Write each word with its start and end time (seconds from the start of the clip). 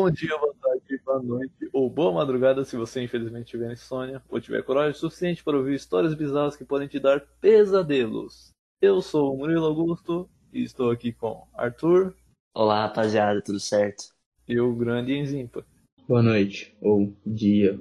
Bom 0.00 0.12
dia, 0.12 0.38
boa 0.38 0.54
tarde, 0.62 1.02
boa 1.04 1.20
noite 1.20 1.68
ou 1.72 1.90
boa 1.90 2.12
madrugada 2.12 2.64
se 2.64 2.76
você 2.76 3.02
infelizmente 3.02 3.46
tiver 3.46 3.72
insônia 3.72 4.22
ou 4.28 4.40
tiver 4.40 4.62
coragem 4.62 4.94
suficiente 4.94 5.42
para 5.42 5.56
ouvir 5.56 5.74
histórias 5.74 6.14
bizarras 6.14 6.54
que 6.54 6.64
podem 6.64 6.86
te 6.86 7.00
dar 7.00 7.18
pesadelos. 7.40 8.52
Eu 8.80 9.02
sou 9.02 9.34
o 9.34 9.36
Murilo 9.36 9.64
Augusto 9.66 10.30
e 10.52 10.62
estou 10.62 10.92
aqui 10.92 11.12
com 11.12 11.48
Arthur 11.52 12.14
Olá, 12.54 12.86
rapaziada, 12.86 13.42
tudo 13.42 13.58
certo? 13.58 14.14
e 14.46 14.60
o 14.60 14.72
grande 14.72 15.18
Enzimpa. 15.18 15.66
Boa 16.06 16.22
noite, 16.22 16.76
ou 16.80 17.12
dia. 17.26 17.76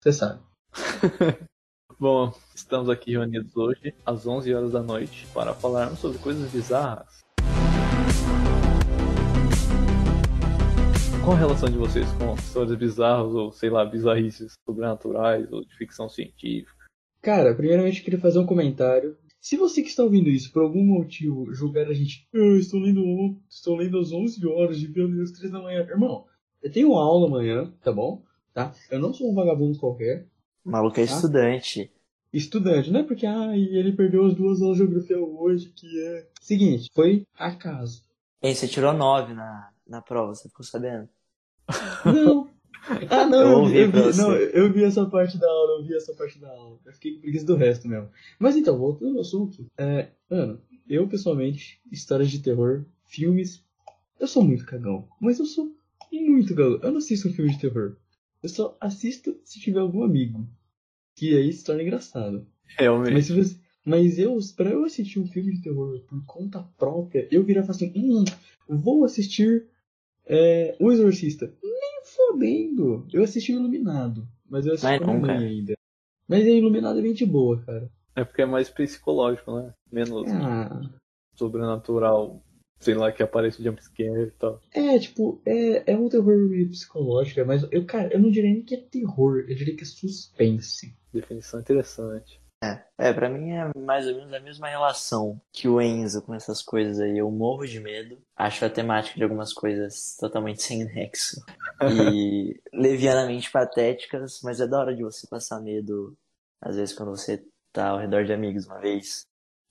Você 0.00 0.14
sabe. 0.14 0.40
Bom, 2.00 2.32
estamos 2.54 2.88
aqui 2.88 3.10
reunidos 3.10 3.54
hoje 3.54 3.94
às 4.06 4.26
11 4.26 4.54
horas 4.54 4.72
da 4.72 4.82
noite 4.82 5.26
para 5.34 5.52
falarmos 5.52 5.98
sobre 5.98 6.16
coisas 6.18 6.50
bizarras. 6.50 7.23
Qual 11.24 11.34
a 11.34 11.38
relação 11.38 11.70
de 11.70 11.78
vocês 11.78 12.06
com 12.12 12.34
histórias 12.34 12.76
bizarras 12.76 13.32
ou, 13.32 13.50
sei 13.50 13.70
lá, 13.70 13.82
bizarrices 13.86 14.52
sobrenaturais 14.68 15.50
ou 15.50 15.64
de 15.64 15.74
ficção 15.74 16.06
científica? 16.06 16.84
Cara, 17.22 17.54
primeiramente 17.54 17.98
eu 18.00 18.04
queria 18.04 18.20
fazer 18.20 18.38
um 18.38 18.46
comentário. 18.46 19.16
Se 19.40 19.56
você 19.56 19.80
que 19.80 19.88
está 19.88 20.02
ouvindo 20.02 20.28
isso, 20.28 20.52
por 20.52 20.62
algum 20.62 20.84
motivo, 20.84 21.50
julgar 21.54 21.86
a 21.88 21.94
gente, 21.94 22.28
eu 22.30 22.58
estou 22.58 22.78
lendo, 22.78 23.38
estou 23.48 23.76
lendo 23.76 23.98
às 23.98 24.12
11 24.12 24.46
horas, 24.46 24.78
devia 24.78 25.06
ler 25.06 25.22
às 25.22 25.30
3 25.32 25.50
da 25.50 25.62
manhã. 25.62 25.80
Irmão, 25.80 26.26
eu 26.62 26.70
tenho 26.70 26.92
aula 26.94 27.26
amanhã, 27.26 27.72
tá 27.82 27.90
bom? 27.90 28.22
Tá? 28.52 28.74
Eu 28.90 28.98
não 28.98 29.14
sou 29.14 29.30
um 29.30 29.34
vagabundo 29.34 29.78
qualquer. 29.78 30.26
O 30.62 30.70
maluco 30.70 31.00
é 31.00 31.04
Ah. 31.04 31.06
estudante. 31.06 31.90
Estudante, 32.32 32.90
não 32.90 33.00
é 33.00 33.02
porque, 33.04 33.26
ah, 33.26 33.56
e 33.56 33.76
ele 33.76 33.92
perdeu 33.92 34.26
as 34.26 34.34
duas 34.34 34.60
aulas 34.60 34.76
de 34.76 34.84
geografia 34.84 35.18
hoje, 35.18 35.72
que 35.74 35.86
é... 36.04 36.26
Seguinte, 36.42 36.90
foi 36.92 37.24
acaso. 37.38 38.02
Ei, 38.42 38.54
você 38.54 38.66
tirou 38.68 38.92
9 38.92 39.32
na, 39.32 39.70
na 39.86 40.02
prova, 40.02 40.34
você 40.34 40.48
ficou 40.48 40.64
sabendo? 40.64 41.08
Não. 42.04 42.50
Ah, 43.08 43.24
não, 43.24 43.40
Eu 43.40 43.48
eu, 43.48 43.58
ouvi 43.60 43.72
vi, 43.72 43.98
eu 43.98 44.12
vi, 44.12 44.18
não, 44.18 44.34
eu 44.34 44.72
vi 44.72 44.84
essa 44.84 45.06
parte 45.06 45.38
da 45.38 45.48
aula, 45.48 45.80
eu 45.80 45.86
vi 45.86 45.94
essa 45.94 46.12
parte 46.12 46.38
da 46.38 46.50
aula. 46.50 46.78
Eu 46.84 46.92
fiquei 46.92 47.14
com 47.14 47.20
preguiça 47.22 47.46
do 47.46 47.56
resto 47.56 47.88
mesmo. 47.88 48.10
Mas 48.38 48.56
então, 48.56 48.76
voltando 48.76 49.14
ao 49.14 49.22
assunto, 49.22 49.66
é, 49.78 50.08
mano, 50.28 50.60
eu 50.86 51.08
pessoalmente, 51.08 51.80
histórias 51.90 52.30
de 52.30 52.40
terror, 52.40 52.84
filmes, 53.06 53.64
eu 54.20 54.26
sou 54.26 54.44
muito 54.44 54.66
cagão. 54.66 55.08
Mas 55.18 55.38
eu 55.38 55.46
sou 55.46 55.72
muito 56.12 56.54
cagão. 56.54 56.78
Eu 56.82 56.90
não 56.90 56.98
assisto 56.98 57.28
um 57.28 57.32
filme 57.32 57.52
de 57.52 57.58
terror. 57.58 57.96
Eu 58.42 58.48
só 58.50 58.76
assisto 58.80 59.34
se 59.44 59.58
tiver 59.58 59.80
algum 59.80 60.02
amigo. 60.02 60.46
Que 61.16 61.36
aí 61.36 61.52
se 61.52 61.64
torna 61.64 61.82
engraçado. 61.82 62.46
Realmente. 62.78 63.14
Mas 63.14 63.26
se 63.26 63.32
você. 63.32 63.56
Mas 63.84 64.18
eu, 64.18 64.38
pra 64.56 64.70
eu 64.70 64.84
assistir 64.84 65.20
um 65.20 65.26
filme 65.26 65.52
de 65.52 65.62
terror 65.62 66.00
por 66.08 66.24
conta 66.24 66.62
própria, 66.78 67.28
eu 67.30 67.44
viria 67.44 67.60
e 67.60 67.66
falar 67.66 67.76
assim, 67.76 67.92
hum, 67.94 68.24
vou 68.66 69.04
assistir 69.04 69.66
é, 70.26 70.76
O 70.80 70.90
Exorcista. 70.92 71.52
Nem 71.62 72.02
fodendo. 72.04 73.06
Eu 73.12 73.22
assisti 73.22 73.52
o 73.52 73.56
Iluminado, 73.56 74.26
mas 74.48 74.66
eu 74.66 74.74
assisti 74.74 74.98
Mas 74.98 75.04
com 75.06 75.24
a 75.24 75.26
cara. 75.26 75.40
ainda. 75.40 75.74
Mas 76.28 76.44
a 76.44 76.48
Iluminado 76.50 76.98
é 76.98 77.02
bem 77.02 77.12
de 77.12 77.26
boa, 77.26 77.60
cara. 77.64 77.90
É 78.16 78.24
porque 78.24 78.42
é 78.42 78.46
mais 78.46 78.70
psicológico, 78.70 79.52
né? 79.56 79.72
Menos 79.90 80.30
Ah, 80.30 80.80
sobrenatural, 81.34 82.42
sei 82.78 82.94
lá, 82.94 83.10
que 83.12 83.22
aparece 83.22 83.62
jumpscare 83.62 84.28
e 84.28 84.30
tal. 84.32 84.60
é, 84.72 84.98
tipo, 84.98 85.40
é, 85.44 85.92
é 85.92 85.96
um 85.96 86.08
terror 86.08 86.36
meio 86.48 86.68
psicológico, 86.70 87.40
é 87.40 87.44
mais. 87.44 87.66
Eu, 87.70 87.84
cara, 87.84 88.12
eu 88.12 88.20
não 88.20 88.30
diria 88.30 88.50
nem 88.52 88.62
que 88.62 88.74
é 88.74 88.80
terror, 88.80 89.44
eu 89.48 89.54
diria 89.54 89.74
que 89.76 89.82
é 89.82 89.86
suspense. 89.86 90.94
Definição 91.12 91.60
interessante. 91.60 92.40
É, 92.64 93.08
é, 93.08 93.12
pra 93.12 93.28
mim 93.28 93.50
é 93.50 93.70
mais 93.76 94.06
ou 94.06 94.14
menos 94.14 94.32
a 94.32 94.40
mesma 94.40 94.68
relação 94.68 95.40
que 95.52 95.68
o 95.68 95.80
Enzo 95.80 96.22
com 96.22 96.34
essas 96.34 96.62
coisas 96.62 96.98
aí. 96.98 97.18
Eu 97.18 97.30
morro 97.30 97.66
de 97.66 97.80
medo, 97.80 98.18
acho 98.36 98.64
a 98.64 98.70
temática 98.70 99.16
de 99.16 99.22
algumas 99.22 99.52
coisas 99.52 100.16
totalmente 100.18 100.62
sem 100.64 100.84
nexo 100.84 101.44
e 101.82 102.60
levianamente 102.72 103.50
patéticas, 103.50 104.40
mas 104.42 104.60
é 104.60 104.66
da 104.66 104.78
hora 104.78 104.94
de 104.94 105.02
você 105.02 105.26
passar 105.26 105.60
medo, 105.60 106.16
às 106.60 106.76
vezes, 106.76 106.94
quando 106.94 107.10
você 107.10 107.44
tá 107.72 107.88
ao 107.88 107.98
redor 107.98 108.24
de 108.24 108.32
amigos. 108.32 108.66
Uma 108.66 108.78
vez 108.78 109.26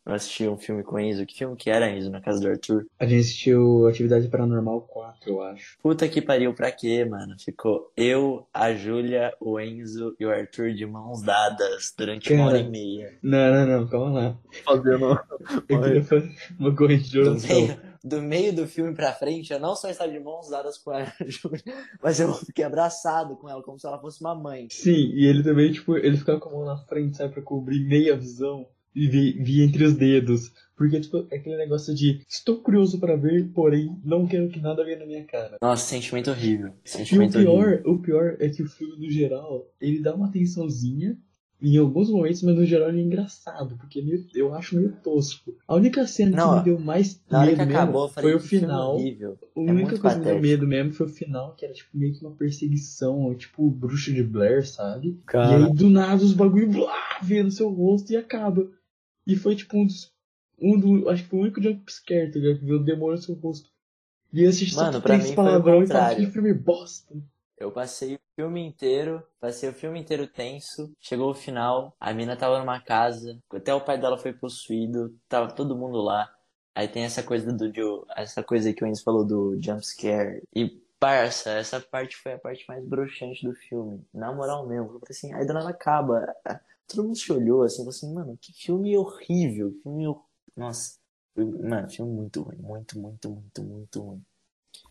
eu 0.05 0.13
assisti 0.13 0.47
um 0.47 0.57
filme 0.57 0.83
com 0.83 0.95
o 0.95 0.99
Enzo, 0.99 1.25
que 1.25 1.37
filme 1.37 1.55
que 1.55 1.69
era, 1.69 1.89
Enzo, 1.89 2.09
na 2.09 2.19
casa 2.21 2.39
do 2.41 2.47
Arthur? 2.49 2.85
A 2.99 3.05
gente 3.05 3.21
assistiu 3.21 3.87
Atividade 3.87 4.27
Paranormal 4.27 4.81
4, 4.81 5.29
eu 5.29 5.41
acho. 5.41 5.77
Puta 5.81 6.07
que 6.09 6.21
pariu, 6.21 6.53
pra 6.53 6.71
quê, 6.71 7.05
mano? 7.05 7.35
Ficou 7.39 7.91
eu, 7.95 8.47
a 8.53 8.73
Júlia, 8.73 9.33
o 9.39 9.59
Enzo 9.59 10.15
e 10.19 10.25
o 10.25 10.29
Arthur 10.31 10.73
de 10.73 10.85
mãos 10.85 11.21
dadas 11.21 11.93
durante 11.97 12.33
uma 12.33 12.47
hora 12.47 12.57
e 12.57 12.61
Cara. 12.61 12.71
meia. 12.71 13.17
Não, 13.23 13.53
não, 13.53 13.65
não, 13.81 13.87
calma 13.87 14.11
lá. 14.11 14.37
Fazendo. 14.65 15.19
Eu 15.69 15.77
Oi. 15.77 15.83
queria 15.83 16.03
fazer 16.03 16.31
uma 16.59 16.75
corrente 16.75 17.09
de 17.09 17.21
Do 17.21 17.29
oração. 17.31 17.49
meio, 17.61 17.77
do 18.03 18.21
meio 18.21 18.55
do 18.55 18.67
filme 18.67 18.93
pra 18.93 19.11
frente, 19.13 19.51
eu 19.51 19.59
não 19.59 19.75
só 19.75 19.89
estava 19.89 20.11
de 20.11 20.19
mãos 20.19 20.49
dadas 20.49 20.77
com 20.77 20.91
a 20.91 21.05
Júlia, 21.25 21.61
mas 22.01 22.19
eu 22.19 22.33
fiquei 22.33 22.63
abraçado 22.63 23.35
com 23.35 23.49
ela, 23.49 23.61
como 23.63 23.77
se 23.79 23.85
ela 23.87 23.99
fosse 23.99 24.21
uma 24.21 24.35
mãe. 24.35 24.67
Sim, 24.69 24.91
e 25.13 25.25
ele 25.25 25.43
também, 25.43 25.71
tipo, 25.71 25.97
ele 25.97 26.17
ficava 26.17 26.39
com 26.39 26.49
a 26.49 26.51
mão 26.53 26.65
na 26.65 26.77
frente, 26.77 27.17
sabe, 27.17 27.33
pra 27.33 27.41
cobrir 27.41 27.83
meia 27.85 28.15
visão 28.15 28.65
e 28.95 29.07
vi- 29.07 29.33
via 29.43 29.63
entre 29.65 29.83
os 29.83 29.93
dedos. 29.93 30.51
Porque, 30.75 30.99
tipo, 30.99 31.25
é 31.29 31.35
aquele 31.37 31.55
negócio 31.55 31.93
de 31.93 32.21
estou 32.27 32.57
curioso 32.57 32.99
pra 32.99 33.15
ver, 33.15 33.47
porém 33.53 33.95
não 34.03 34.25
quero 34.25 34.49
que 34.49 34.59
nada 34.59 34.83
venha 34.83 34.99
na 34.99 35.05
minha 35.05 35.23
cara. 35.23 35.57
Nossa, 35.61 35.85
sentimento 35.85 36.31
horrível. 36.31 36.69
E 36.69 36.71
o 36.71 36.89
Sentimento 36.89 37.35
horrível. 37.35 37.53
pior, 37.53 37.81
o 37.85 37.99
pior 37.99 38.37
é 38.39 38.49
que 38.49 38.63
o 38.63 38.67
filme, 38.67 38.97
no 38.97 39.09
geral, 39.11 39.67
ele 39.79 40.01
dá 40.01 40.15
uma 40.15 40.25
atençãozinha 40.27 41.15
em 41.61 41.77
alguns 41.77 42.09
momentos, 42.09 42.41
mas 42.43 42.55
no 42.55 42.65
geral 42.65 42.89
ele 42.89 42.99
é 42.99 43.03
engraçado, 43.03 43.77
porque 43.77 43.99
é 43.99 44.03
meio- 44.03 44.25
eu 44.35 44.53
acho 44.53 44.75
meio 44.75 44.91
tosco. 45.03 45.55
A 45.65 45.75
única 45.75 46.05
cena 46.07 46.35
Não, 46.35 46.49
que 46.51 46.57
me 46.69 46.75
deu 46.75 46.79
mais 46.83 47.21
medo 47.31 47.45
mesmo 47.57 47.61
acabou, 47.71 48.09
falei 48.09 48.31
foi 48.31 48.37
o 48.37 48.43
filme 48.43 48.65
final. 48.65 48.97
A 48.97 48.99
É 48.99 49.03
única 49.59 49.73
muito 49.73 50.01
coisa 50.01 50.15
que 50.19 50.25
me 50.25 50.25
deu 50.33 50.41
medo 50.41 50.67
mesmo 50.67 50.91
foi 50.91 51.05
o 51.05 51.09
final, 51.09 51.55
que 51.55 51.63
era 51.65 51.73
tipo 51.73 51.89
meio 51.93 52.13
que 52.13 52.25
uma 52.25 52.35
perseguição, 52.35 53.33
tipo 53.35 53.69
bruxa 53.69 54.11
de 54.11 54.23
Blair, 54.23 54.67
sabe? 54.67 55.09
E 55.09 55.17
Cara, 55.25 55.67
aí 55.67 55.73
do 55.73 55.89
nada 55.89 56.23
os 56.23 56.33
bagulho 56.33 56.67
blá, 56.69 57.19
vê 57.21 57.41
no 57.43 57.51
seu 57.51 57.69
rosto 57.69 58.11
e 58.11 58.17
acaba. 58.17 58.67
E 59.25 59.35
foi 59.35 59.55
tipo 59.55 59.77
um 59.77 59.85
dos. 59.85 60.11
Um 60.59 60.79
do. 60.79 61.09
Acho 61.09 61.23
que 61.23 61.29
foi 61.29 61.39
o 61.39 61.41
único 61.43 61.61
jump 61.61 61.91
scare, 61.91 62.31
tá 62.31 62.39
ligado? 62.39 62.59
Que 62.59 62.65
viu 62.65 62.75
o 62.77 62.83
demônio 62.83 63.15
no 63.15 63.21
seu 63.21 63.35
rosto. 63.35 63.69
E 64.31 64.43
eu 64.43 64.49
assisti 64.49 64.75
Mano, 64.75 64.93
só 64.93 64.99
pra 64.99 65.15
três 65.15 65.29
mim 65.29 65.35
palavrão 65.35 65.83
e 65.83 65.87
falei, 65.87 66.25
que 66.25 66.31
filme 66.31 66.53
bosta. 66.53 67.15
Eu 67.57 67.71
passei 67.71 68.15
o 68.15 68.19
filme 68.35 68.65
inteiro, 68.65 69.23
passei 69.39 69.69
o 69.69 69.73
filme 69.73 69.99
inteiro 69.99 70.27
tenso, 70.27 70.91
chegou 70.99 71.29
o 71.29 71.35
final, 71.35 71.95
a 71.99 72.11
mina 72.13 72.35
tava 72.35 72.59
numa 72.59 72.81
casa, 72.81 73.39
até 73.51 73.73
o 73.73 73.79
pai 73.79 73.97
dela 73.97 74.17
foi 74.17 74.33
possuído, 74.33 75.15
tava 75.29 75.53
todo 75.53 75.77
mundo 75.77 76.01
lá. 76.01 76.27
Aí 76.75 76.87
tem 76.87 77.03
essa 77.03 77.21
coisa 77.21 77.53
do, 77.53 77.71
do 77.71 78.07
essa 78.15 78.41
coisa 78.41 78.73
que 78.73 78.83
o 78.83 78.87
Enzo 78.87 79.03
falou 79.03 79.23
do 79.23 79.55
jump 79.61 79.85
scare. 79.85 80.41
E 80.53 80.81
parça, 80.99 81.51
essa 81.51 81.79
parte 81.79 82.17
foi 82.17 82.33
a 82.33 82.39
parte 82.39 82.65
mais 82.67 82.83
broxante 82.83 83.45
do 83.45 83.53
filme, 83.53 84.03
na 84.11 84.33
moral 84.33 84.67
mesmo. 84.67 84.85
Eu 84.85 84.99
falei 84.99 85.11
assim, 85.11 85.33
aí 85.33 85.45
do 85.45 85.53
nada 85.53 85.69
acaba. 85.69 86.25
Todo 86.93 87.05
mundo 87.05 87.17
se 87.17 87.31
olhou 87.31 87.63
assim, 87.63 87.77
falou 87.77 87.89
assim, 87.89 88.13
mano, 88.13 88.37
que 88.41 88.53
filme 88.53 88.95
horrível, 88.97 89.71
que 89.71 89.81
filme 89.81 90.05
Nossa, 90.55 90.97
mano, 91.35 91.89
filme 91.89 92.11
muito 92.13 92.41
ruim, 92.43 92.57
muito, 92.57 92.99
muito, 92.99 93.29
muito, 93.29 93.63
muito 93.63 94.01
ruim. 94.01 94.21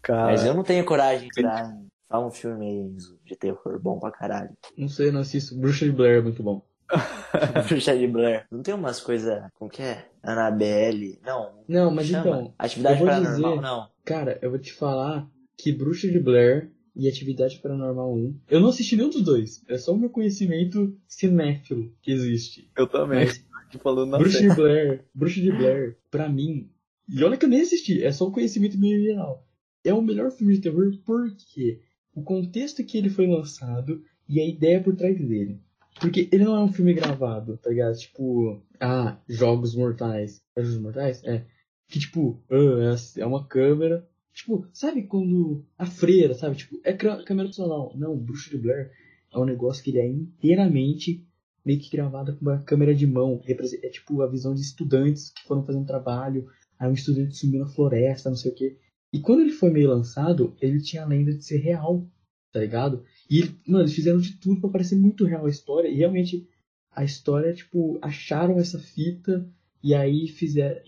cara. 0.02 0.32
Mas 0.32 0.44
eu 0.44 0.54
não 0.54 0.62
tenho 0.64 0.84
coragem 0.84 1.28
de 1.28 1.40
entrar 1.40 1.70
em. 1.72 1.86
Fala 2.08 2.26
um 2.26 2.30
filme 2.30 2.66
aí, 2.66 2.96
de 3.24 3.36
terror 3.36 3.78
bom 3.80 3.98
pra 3.98 4.10
caralho. 4.10 4.50
Não 4.76 4.86
sei, 4.88 5.10
não 5.10 5.20
assisto. 5.20 5.56
Bruxa 5.56 5.86
de 5.86 5.92
Blair 5.92 6.18
é 6.18 6.20
muito 6.22 6.42
bom. 6.42 6.60
Bruxa 7.68 7.96
de 7.96 8.06
Blair. 8.06 8.46
Não 8.50 8.62
tem 8.62 8.74
umas 8.74 9.00
coisas. 9.00 9.42
Como 9.54 9.70
que 9.70 9.80
é? 9.80 10.10
Annabelle. 10.22 11.19
Não. 11.24 11.64
Não, 11.66 11.90
mas 11.90 12.06
chama. 12.08 12.20
então, 12.28 12.54
Atividade 12.58 13.02
paranormal, 13.02 13.50
dizer- 13.52 13.62
não. 13.62 13.88
cara, 14.04 14.38
eu 14.42 14.50
vou 14.50 14.58
te 14.58 14.74
falar 14.74 15.26
que 15.56 15.72
Bruxa 15.72 16.08
de 16.08 16.19
Blair 16.20 16.70
e 16.94 17.08
Atividade 17.08 17.58
Paranormal 17.58 18.14
1. 18.14 18.41
Eu 18.50 18.60
não 18.60 18.69
assisti 18.69 18.97
nenhum 18.97 19.10
dos 19.10 19.22
dois. 19.22 19.64
É 19.69 19.78
só 19.78 19.94
o 19.94 19.98
meu 19.98 20.10
conhecimento 20.10 20.97
cinéfilo 21.06 21.92
que 22.03 22.10
existe. 22.10 22.70
Eu 22.76 22.86
também. 22.86 23.26
Mas 23.26 23.44
falando 23.82 24.10
na 24.10 24.19
Bruxa 24.19 24.41
de 24.41 24.54
Blair, 24.54 25.04
Bruxa 25.14 25.41
de 25.41 25.50
Blair, 25.50 25.97
pra 26.10 26.28
mim, 26.28 26.70
e 27.08 27.22
olha 27.25 27.36
que 27.36 27.44
eu 27.44 27.48
nem 27.48 27.60
assisti, 27.60 28.02
é 28.02 28.12
só 28.12 28.26
o 28.26 28.32
conhecimento 28.32 28.78
meio 28.78 29.02
geral. 29.02 29.47
É 29.84 29.92
o 29.92 30.02
melhor 30.02 30.31
filme 30.31 30.54
de 30.54 30.60
terror 30.60 30.91
porque 31.04 31.81
o 32.14 32.22
contexto 32.22 32.84
que 32.84 32.96
ele 32.99 33.11
foi 33.11 33.26
lançado 33.26 34.02
e 34.28 34.40
a 34.40 34.46
ideia 34.46 34.82
por 34.82 34.94
trás 34.94 35.19
dele. 35.19 35.61
Porque 36.00 36.28
ele 36.32 36.44
não 36.44 36.56
é 36.56 36.61
um 36.61 36.72
filme 36.72 36.94
gravado, 36.94 37.58
tá 37.58 37.70
ligado? 37.70 37.96
Tipo, 37.96 38.62
ah, 38.81 39.19
Jogos 39.28 39.75
Mortais. 39.75 40.40
É 40.56 40.62
Jogos 40.62 40.78
Mortais? 40.78 41.22
É. 41.25 41.44
Que 41.88 41.99
tipo, 41.99 42.43
ah, 42.50 42.94
é 43.17 43.20
é 43.20 43.26
uma 43.26 43.46
câmera. 43.46 44.08
Tipo, 44.34 44.67
sabe 44.73 45.02
quando 45.02 45.64
a 45.76 45.84
freira, 45.84 46.34
sabe? 46.34 46.56
Tipo, 46.56 46.81
é 46.84 46.93
câmera 46.93 47.49
profissional. 47.49 47.93
Não, 47.96 48.17
Bruxa 48.17 48.50
de 48.50 48.58
Blair 48.58 48.90
é 49.32 49.38
um 49.38 49.44
negócio 49.44 49.82
que 49.82 49.90
ele 49.90 49.99
é 49.99 50.08
inteiramente 50.08 51.26
meio 51.64 51.79
que 51.79 51.90
gravada 51.90 52.32
com 52.32 52.40
uma 52.40 52.62
câmera 52.62 52.94
de 52.94 53.06
mão. 53.06 53.40
É 53.46 53.88
tipo 53.88 54.20
a 54.23 54.26
visão 54.26 54.55
de 54.55 54.61
estudantes 54.61 55.31
que 55.31 55.43
foram 55.44 55.64
fazer 55.64 55.79
um 55.79 55.84
trabalho. 55.84 56.49
Aí 56.79 56.88
um 56.88 56.94
estudante 56.94 57.37
sumiu 57.37 57.61
na 57.61 57.69
floresta, 57.69 58.31
não 58.31 58.37
sei 58.37 58.50
o 58.50 58.55
quê. 58.55 58.79
E 59.12 59.20
quando 59.20 59.40
ele 59.40 59.52
foi 59.52 59.70
meio 59.70 59.90
lançado, 59.90 60.56
ele 60.61 60.81
tinha 60.81 61.02
a 61.02 61.06
lenda 61.06 61.34
de 61.34 61.44
ser 61.44 61.58
real, 61.58 62.08
tá 62.50 62.61
ligado? 62.61 63.05
E, 63.31 63.43
mano, 63.67 63.84
eles 63.84 63.94
fizeram 63.94 64.19
de 64.19 64.37
tudo 64.38 64.61
pra 64.61 64.70
parecer 64.70 64.96
muito 64.96 65.25
real 65.25 65.46
a 65.46 65.50
história. 65.50 65.88
E 65.88 65.96
realmente, 65.96 66.49
a 66.90 67.05
história, 67.05 67.52
tipo, 67.52 67.99
acharam 68.02 68.58
essa 68.58 68.79
fita 68.79 69.46
E 69.82 69.94
aí 69.94 70.29
fizeram, 70.29 70.81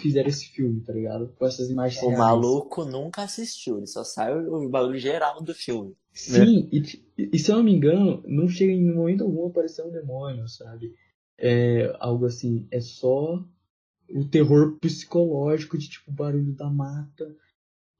fizeram 0.00 0.28
esse 0.28 0.46
filme, 0.46 0.80
tá 0.80 0.92
ligado? 0.92 1.28
Com 1.38 1.46
essas 1.46 1.70
imagens 1.70 2.02
O 2.02 2.06
reais. 2.08 2.18
maluco 2.18 2.84
nunca 2.84 3.22
assistiu, 3.22 3.78
ele 3.78 3.86
só 3.86 4.02
sabe 4.02 4.46
o 4.48 4.68
bagulho 4.68 4.98
geral 4.98 5.40
do 5.42 5.54
filme. 5.54 5.94
Sim, 6.12 6.68
e, 6.72 6.82
e 7.32 7.38
se 7.38 7.52
eu 7.52 7.56
não 7.58 7.62
me 7.62 7.72
engano, 7.72 8.22
não 8.26 8.48
chega 8.48 8.72
em 8.72 8.92
momento 8.92 9.22
algum 9.22 9.44
a 9.46 9.48
aparecer 9.48 9.84
um 9.84 9.92
demônio, 9.92 10.48
sabe? 10.48 10.92
É 11.38 11.94
algo 12.00 12.26
assim, 12.26 12.66
é 12.72 12.80
só 12.80 13.44
o 14.10 14.24
terror 14.24 14.76
psicológico 14.80 15.78
de 15.78 15.88
tipo 15.88 16.10
barulho 16.10 16.52
da 16.52 16.68
mata. 16.68 17.36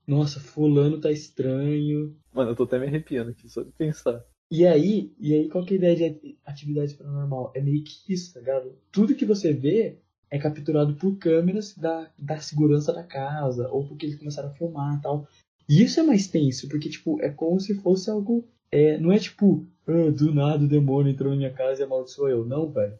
Nossa, 0.04 0.40
fulano 0.40 1.00
tá 1.00 1.12
estranho. 1.12 2.16
Mano, 2.32 2.50
eu 2.50 2.56
tô 2.56 2.64
até 2.64 2.78
me 2.80 2.86
arrepiando 2.86 3.30
aqui 3.30 3.48
só 3.48 3.62
de 3.62 3.70
pensar. 3.70 4.24
E 4.50 4.66
aí, 4.66 5.14
e 5.20 5.32
aí 5.32 5.48
qual 5.48 5.64
que 5.64 5.74
é 5.74 5.76
a 5.76 5.92
ideia 5.92 6.10
de 6.12 6.36
atividade 6.44 6.94
paranormal? 6.94 7.52
É 7.54 7.60
meio 7.60 7.84
que 7.84 8.12
isso, 8.12 8.34
tá 8.34 8.40
ligado? 8.40 8.76
Tudo 8.90 9.14
que 9.14 9.24
você 9.24 9.52
vê 9.52 10.00
é 10.30 10.38
capturado 10.38 10.94
por 10.94 11.16
câmeras 11.18 11.74
da, 11.76 12.08
da 12.18 12.38
segurança 12.38 12.92
da 12.92 13.02
casa, 13.02 13.68
ou 13.68 13.86
porque 13.86 14.06
eles 14.06 14.18
começaram 14.18 14.50
a 14.50 14.52
filmar 14.52 15.00
tal. 15.00 15.26
E 15.68 15.82
isso 15.82 16.00
é 16.00 16.02
mais 16.02 16.26
tenso, 16.26 16.68
porque, 16.68 16.88
tipo, 16.88 17.20
é 17.20 17.30
como 17.30 17.60
se 17.60 17.74
fosse 17.74 18.10
algo. 18.10 18.44
É, 18.72 18.98
não 18.98 19.10
é 19.10 19.18
tipo, 19.18 19.66
ah, 19.86 20.10
do 20.10 20.32
nada 20.32 20.64
o 20.64 20.68
demônio 20.68 21.10
entrou 21.10 21.30
na 21.30 21.36
minha 21.36 21.52
casa 21.52 21.82
e 21.82 21.84
amaldiçoou 21.84 22.28
eu. 22.28 22.44
Não, 22.44 22.70
velho. 22.70 22.94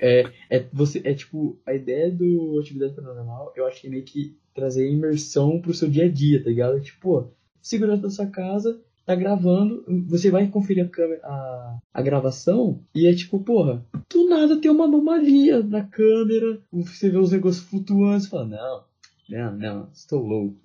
É, 0.00 0.20
é, 0.20 0.32
é, 0.50 0.66
você, 0.72 1.00
é 1.04 1.14
tipo, 1.14 1.58
a 1.66 1.74
ideia 1.74 2.10
do 2.10 2.58
Atividade 2.60 2.94
Paranormal, 2.94 3.52
eu 3.56 3.66
acho 3.66 3.80
que 3.80 3.86
é 3.86 3.90
meio 3.90 4.04
que 4.04 4.36
trazer 4.54 4.90
imersão 4.90 5.60
pro 5.60 5.74
seu 5.74 5.88
dia 5.88 6.04
a 6.04 6.08
dia, 6.08 6.42
tá 6.42 6.48
ligado? 6.48 6.80
Tipo, 6.80 7.30
segurança 7.60 8.02
da 8.02 8.10
sua 8.10 8.26
casa, 8.26 8.80
tá 9.04 9.14
gravando, 9.14 9.84
você 10.06 10.30
vai 10.30 10.48
conferir 10.48 10.86
a, 10.86 10.88
câmera, 10.88 11.20
a, 11.24 11.78
a 11.92 12.02
gravação 12.02 12.82
e 12.94 13.06
é 13.06 13.14
tipo, 13.14 13.38
porra, 13.40 13.84
do 14.10 14.28
nada 14.28 14.60
tem 14.60 14.70
uma 14.70 14.84
anomalia 14.84 15.62
na 15.62 15.84
câmera, 15.84 16.60
você 16.72 17.10
vê 17.10 17.18
os 17.18 17.32
negócios 17.32 17.64
flutuantes 17.64 18.28
fala, 18.28 18.46
não, 18.46 18.84
não, 19.28 19.56
não, 19.56 19.90
estou 19.92 20.22
louco. 20.22 20.58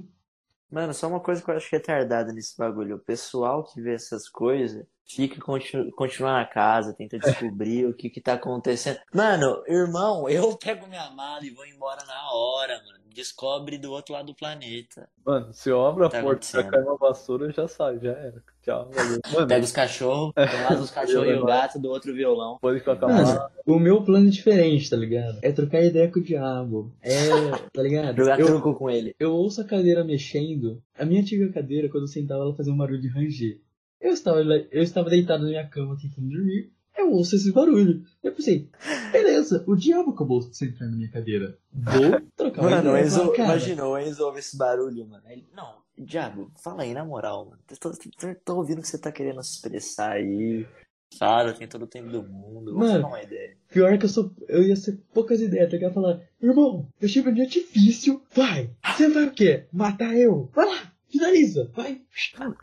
Mano, 0.72 0.94
só 0.94 1.08
uma 1.08 1.20
coisa 1.20 1.44
que 1.44 1.50
eu 1.50 1.56
acho 1.56 1.68
retardada 1.72 2.32
nesse 2.32 2.56
bagulho. 2.56 2.98
O 2.98 3.00
pessoal 3.00 3.64
que 3.64 3.82
vê 3.82 3.96
essas 3.96 4.30
coisas 4.30 4.86
fica 5.10 5.42
continu, 5.42 5.92
continua 5.92 6.34
na 6.34 6.46
casa, 6.46 6.94
tenta 6.94 7.18
descobrir 7.20 7.86
o 7.88 7.94
que 7.94 8.10
que 8.10 8.22
tá 8.22 8.34
acontecendo. 8.34 9.00
Mano, 9.14 9.64
irmão, 9.68 10.28
eu 10.30 10.56
pego 10.58 10.88
minha 10.88 11.10
mala 11.12 11.44
e 11.46 11.50
vou 11.50 11.66
embora 11.66 12.04
na 12.06 12.32
hora, 12.32 12.76
mano. 12.86 13.00
Descobre 13.12 13.78
do 13.80 13.92
outro 13.92 14.14
lado 14.14 14.28
do 14.28 14.36
planeta. 14.36 15.10
Mano, 15.26 15.52
se 15.52 15.68
eu 15.70 15.84
abro 15.86 16.06
a 16.06 16.10
Tá 16.10 16.22
porta 16.22 16.48
pra 16.52 16.62
acontecendo. 16.62 16.72
cair 16.72 16.84
uma 16.84 16.96
vassoura, 16.98 17.52
já 17.52 17.68
sai, 17.68 18.00
já 18.00 18.12
era. 18.12 18.42
Tchau, 18.62 18.90
valeu. 18.94 19.20
Mano, 19.34 19.48
Pega 19.48 19.66
os 19.66 19.72
cachorros, 19.72 20.34
um 20.38 20.64
lado 20.70 20.82
os 20.84 20.92
cachorros 20.92 21.28
e 21.28 21.34
o 21.34 21.44
gato, 21.46 21.80
do 21.80 21.90
outro 21.90 22.14
violão. 22.14 22.60
pode 22.62 22.80
ficar 22.80 22.96
Mano, 22.96 23.26
calado. 23.26 23.52
o 23.66 23.80
meu 23.80 24.04
plano 24.04 24.28
é 24.28 24.32
diferente, 24.32 24.90
tá 24.90 24.96
ligado? 24.96 25.40
É 25.42 25.52
trocar 25.52 25.82
ideia 25.84 26.10
com 26.10 26.20
o 26.20 26.24
diabo. 26.24 26.94
É, 27.02 27.18
tá 27.74 27.82
ligado? 27.82 28.16
Jogar 28.16 28.40
Eu, 28.40 28.46
truco 28.46 28.76
com 28.76 28.90
ele. 28.90 29.14
eu 29.20 29.34
ouço 29.34 29.60
a 29.62 29.66
cadeira 29.66 30.04
mexendo. 30.04 30.82
A 30.98 31.04
minha 31.04 31.20
antiga 31.22 31.52
cadeira, 31.52 31.90
quando 31.90 32.04
eu 32.04 32.08
sentava, 32.08 32.44
ela 32.44 32.56
fazia 32.56 32.72
um 32.72 32.78
barulho 32.78 33.02
de 33.02 33.08
ranger. 33.10 33.60
Eu 34.00 34.12
estava, 34.12 34.42
eu 34.42 34.82
estava 34.82 35.10
deitado 35.10 35.44
na 35.44 35.50
minha 35.50 35.68
cama 35.68 35.98
tentando 36.00 36.30
dormir. 36.30 36.72
Eu 36.98 37.12
ouço 37.12 37.36
esse 37.36 37.52
barulho. 37.52 38.04
Eu 38.22 38.34
pensei, 38.34 38.70
beleza, 39.12 39.64
o 39.68 39.76
diabo 39.76 40.12
acabou 40.12 40.40
de 40.40 40.56
sentar 40.56 40.90
na 40.90 40.98
minha 40.98 41.10
cadeira. 41.10 41.58
Vou 41.72 42.22
trocar 42.36 42.64
Mano, 42.64 42.92
o. 42.92 42.98
Enzo, 42.98 43.34
imagina, 43.36 43.86
o 43.86 43.98
Enzo 43.98 44.26
ouve 44.26 44.40
esse 44.40 44.58
barulho, 44.58 45.08
mano. 45.08 45.24
Ele, 45.28 45.48
não, 45.56 45.76
Diabo, 45.98 46.50
fala 46.64 46.84
aí 46.84 46.94
na 46.94 47.04
moral, 47.04 47.46
mano. 47.46 47.60
Tô, 47.80 47.92
tô, 47.92 48.36
tô 48.46 48.56
ouvindo 48.56 48.82
que 48.82 48.88
você 48.88 48.98
tá 48.98 49.12
querendo 49.12 49.44
se 49.44 49.56
expressar 49.56 50.14
aí. 50.14 50.66
Fala, 51.18 51.54
tem 51.54 51.68
todo 51.68 51.84
o 51.84 51.88
tempo 51.88 52.10
do 52.10 52.24
mundo. 52.24 52.74
Mano. 52.74 52.94
trocar 52.94 53.08
uma 53.08 53.22
ideia. 53.22 53.58
Pior 53.68 53.98
que 53.98 54.06
eu 54.06 54.10
sou. 54.10 54.32
Eu 54.48 54.64
ia 54.64 54.76
ser 54.76 54.98
poucas 55.14 55.42
ideias, 55.42 55.70
tá 55.70 55.76
ligado? 55.76 55.94
Falar, 55.94 56.22
irmão, 56.42 56.88
eu 57.02 57.10
tive 57.10 57.30
um 57.30 57.34
dia 57.34 57.48
difícil. 57.48 58.22
Vai! 58.34 58.70
Você 58.86 59.10
vai 59.10 59.26
o 59.26 59.32
quê? 59.32 59.66
Matar 59.74 60.16
eu? 60.16 60.50
Vai 60.54 60.66
lá! 60.66 60.94
Finaliza! 61.10 61.70
Vai! 61.74 62.02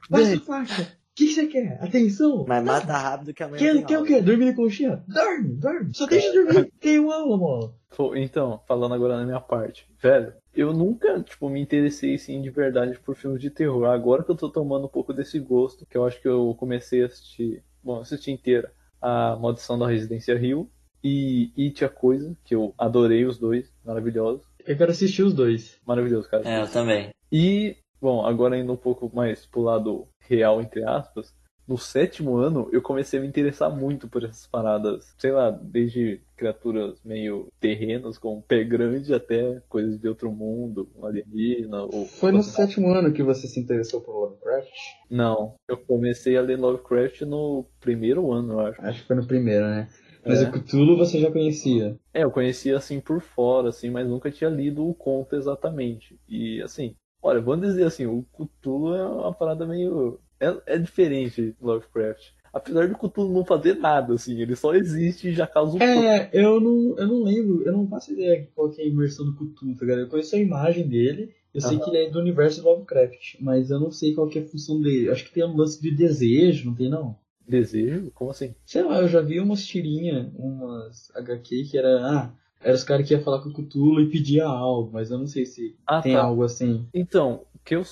Passa 0.08 0.36
a 0.36 0.40
faixa! 0.40 0.98
O 1.16 1.18
que 1.18 1.28
que 1.28 1.32
você 1.32 1.46
quer? 1.46 1.78
Atenção! 1.82 2.44
Mas 2.46 2.62
mata 2.62 2.92
rápido 2.92 3.32
que 3.32 3.42
amanhã 3.42 3.58
Quer, 3.58 3.72
tem 3.72 3.86
quer 3.86 3.94
o 3.94 3.96
aula. 4.00 4.06
quê? 4.06 4.20
Dormir 4.20 4.44
na 4.44 4.54
conchinha? 4.54 5.02
Dorme, 5.08 5.54
dorme! 5.54 5.90
Só 5.94 6.04
deixa 6.06 6.30
dormir! 6.30 6.70
Tem 6.78 6.98
uma 6.98 7.14
aula, 7.14 7.38
mola! 7.38 7.74
Pô, 7.96 8.14
Então, 8.14 8.60
falando 8.68 8.92
agora 8.92 9.16
na 9.16 9.24
minha 9.24 9.40
parte. 9.40 9.88
Velho, 9.98 10.34
eu 10.54 10.74
nunca, 10.74 11.18
tipo, 11.22 11.48
me 11.48 11.58
interessei, 11.58 12.16
assim, 12.16 12.42
de 12.42 12.50
verdade 12.50 12.98
por 12.98 13.16
filmes 13.16 13.40
de 13.40 13.48
terror. 13.48 13.86
Agora 13.86 14.22
que 14.22 14.30
eu 14.30 14.36
tô 14.36 14.50
tomando 14.50 14.84
um 14.84 14.90
pouco 14.90 15.14
desse 15.14 15.38
gosto, 15.40 15.86
que 15.86 15.96
eu 15.96 16.04
acho 16.04 16.20
que 16.20 16.28
eu 16.28 16.54
comecei 16.58 17.02
a 17.02 17.06
assistir, 17.06 17.62
bom, 17.82 17.96
eu 17.96 18.00
assisti 18.02 18.30
inteira, 18.30 18.70
A 19.00 19.36
Maldição 19.40 19.78
da 19.78 19.88
Residência 19.88 20.36
Rio 20.36 20.70
e 21.02 21.50
It 21.56 21.82
a 21.82 21.88
Coisa, 21.88 22.36
que 22.44 22.54
eu 22.54 22.74
adorei 22.76 23.24
os 23.24 23.38
dois, 23.38 23.72
maravilhosos. 23.82 24.44
Eu 24.66 24.76
quero 24.76 24.90
assistir 24.90 25.22
os 25.22 25.32
dois. 25.32 25.80
Maravilhoso, 25.86 26.28
cara. 26.28 26.46
É, 26.46 26.60
eu 26.60 26.70
também. 26.70 27.08
E, 27.32 27.74
bom, 28.00 28.24
agora 28.24 28.58
indo 28.58 28.72
um 28.72 28.76
pouco 28.76 29.10
mais 29.14 29.46
pro 29.46 29.62
lado 29.62 30.06
real, 30.20 30.60
entre 30.60 30.84
aspas, 30.84 31.34
no 31.66 31.76
sétimo 31.76 32.36
ano 32.36 32.68
eu 32.72 32.80
comecei 32.80 33.18
a 33.18 33.22
me 33.22 33.28
interessar 33.28 33.68
muito 33.74 34.08
por 34.08 34.24
essas 34.24 34.46
paradas, 34.46 35.12
sei 35.18 35.32
lá, 35.32 35.50
desde 35.50 36.20
criaturas 36.36 37.00
meio 37.04 37.48
terrenas, 37.58 38.18
como 38.18 38.42
pé 38.42 38.62
grande, 38.62 39.12
até 39.12 39.60
coisas 39.68 39.98
de 39.98 40.08
outro 40.08 40.30
mundo, 40.30 40.88
alienígena, 41.02 41.82
ou... 41.82 42.06
Foi 42.06 42.30
no 42.30 42.42
sétimo 42.42 42.92
ano 42.92 43.12
que 43.12 43.22
você 43.22 43.48
se 43.48 43.58
interessou 43.58 44.00
por 44.00 44.14
Lovecraft? 44.14 44.70
Não, 45.10 45.54
eu 45.68 45.76
comecei 45.76 46.36
a 46.36 46.42
ler 46.42 46.58
Lovecraft 46.58 47.22
no 47.22 47.64
primeiro 47.80 48.32
ano, 48.32 48.54
eu 48.54 48.60
acho. 48.60 48.82
Acho 48.82 49.00
que 49.00 49.06
foi 49.06 49.16
no 49.16 49.26
primeiro, 49.26 49.66
né? 49.66 49.88
Mas 50.24 50.42
É. 50.42 50.48
o 50.48 50.52
Cthulhu 50.52 50.96
você 50.96 51.20
já 51.20 51.30
conhecia. 51.30 51.96
É, 52.12 52.24
eu 52.24 52.30
conhecia 52.30 52.76
assim 52.76 53.00
por 53.00 53.20
fora, 53.20 53.68
assim, 53.68 53.90
mas 53.90 54.08
nunca 54.08 54.30
tinha 54.30 54.50
lido 54.50 54.86
o 54.86 54.94
conto 54.94 55.36
exatamente. 55.36 56.18
E 56.28 56.60
assim, 56.62 56.94
olha, 57.26 57.40
vamos 57.40 57.66
dizer 57.66 57.84
assim, 57.84 58.06
o 58.06 58.24
Cthulhu 58.32 58.94
é 58.94 59.04
uma 59.04 59.34
parada 59.34 59.66
meio. 59.66 60.20
É, 60.38 60.74
é 60.74 60.78
diferente 60.78 61.42
de 61.42 61.56
Lovecraft. 61.60 62.32
Apesar 62.52 62.88
do 62.88 62.96
Cthulhu 62.96 63.32
não 63.32 63.44
fazer 63.44 63.74
nada, 63.74 64.14
assim, 64.14 64.40
ele 64.40 64.56
só 64.56 64.74
existe 64.74 65.28
e 65.28 65.32
já 65.32 65.46
causa 65.46 65.76
um 65.76 65.82
É, 65.82 66.30
eu 66.32 66.60
não, 66.60 66.96
eu 66.98 67.06
não 67.06 67.22
lembro, 67.22 67.62
eu 67.64 67.72
não 67.72 67.86
faço 67.88 68.12
ideia 68.12 68.40
de 68.40 68.46
qual 68.48 68.70
que 68.70 68.80
é 68.80 68.84
a 68.84 68.88
imersão 68.88 69.26
do 69.26 69.34
Cthulhu, 69.34 69.74
tá 69.74 69.84
ligado? 69.84 70.00
Eu 70.00 70.08
conheço 70.08 70.36
a 70.36 70.38
imagem 70.38 70.88
dele, 70.88 71.34
eu 71.52 71.60
sei 71.60 71.78
que 71.78 71.90
ele 71.90 72.04
é 72.04 72.10
do 72.10 72.18
universo 72.18 72.60
de 72.60 72.66
Lovecraft, 72.66 73.36
mas 73.40 73.70
eu 73.70 73.80
não 73.80 73.90
sei 73.90 74.14
qual 74.14 74.28
que 74.28 74.38
é 74.38 74.42
a 74.42 74.46
função 74.46 74.80
dele. 74.80 75.10
Acho 75.10 75.24
que 75.24 75.32
tem 75.32 75.44
um 75.44 75.56
lance 75.56 75.80
de 75.80 75.90
desejo, 75.90 76.66
não 76.66 76.74
tem 76.74 76.88
não? 76.88 77.16
desejo. 77.48 78.10
Como 78.12 78.30
assim? 78.30 78.54
Sei 78.64 78.82
lá, 78.82 79.00
eu 79.00 79.08
já 79.08 79.20
vi 79.20 79.40
umas 79.40 79.64
tirinhas, 79.64 80.28
umas 80.34 81.10
HQ 81.14 81.64
que 81.64 81.78
era, 81.78 82.00
ah, 82.04 82.34
era 82.66 82.74
os 82.74 82.82
caras 82.82 83.06
que 83.06 83.14
iam 83.14 83.22
falar 83.22 83.40
com 83.42 83.48
o 83.50 83.52
Cthulhu 83.52 84.00
e 84.00 84.10
pedia 84.10 84.44
algo, 84.44 84.90
mas 84.92 85.12
eu 85.12 85.18
não 85.18 85.26
sei 85.28 85.46
se 85.46 85.76
Ah, 85.86 86.02
tem 86.02 86.14
tá. 86.14 86.22
algo 86.24 86.42
assim. 86.42 86.84
Então, 86.92 87.46
o 87.54 87.58
que 87.64 87.76
eu, 87.76 87.82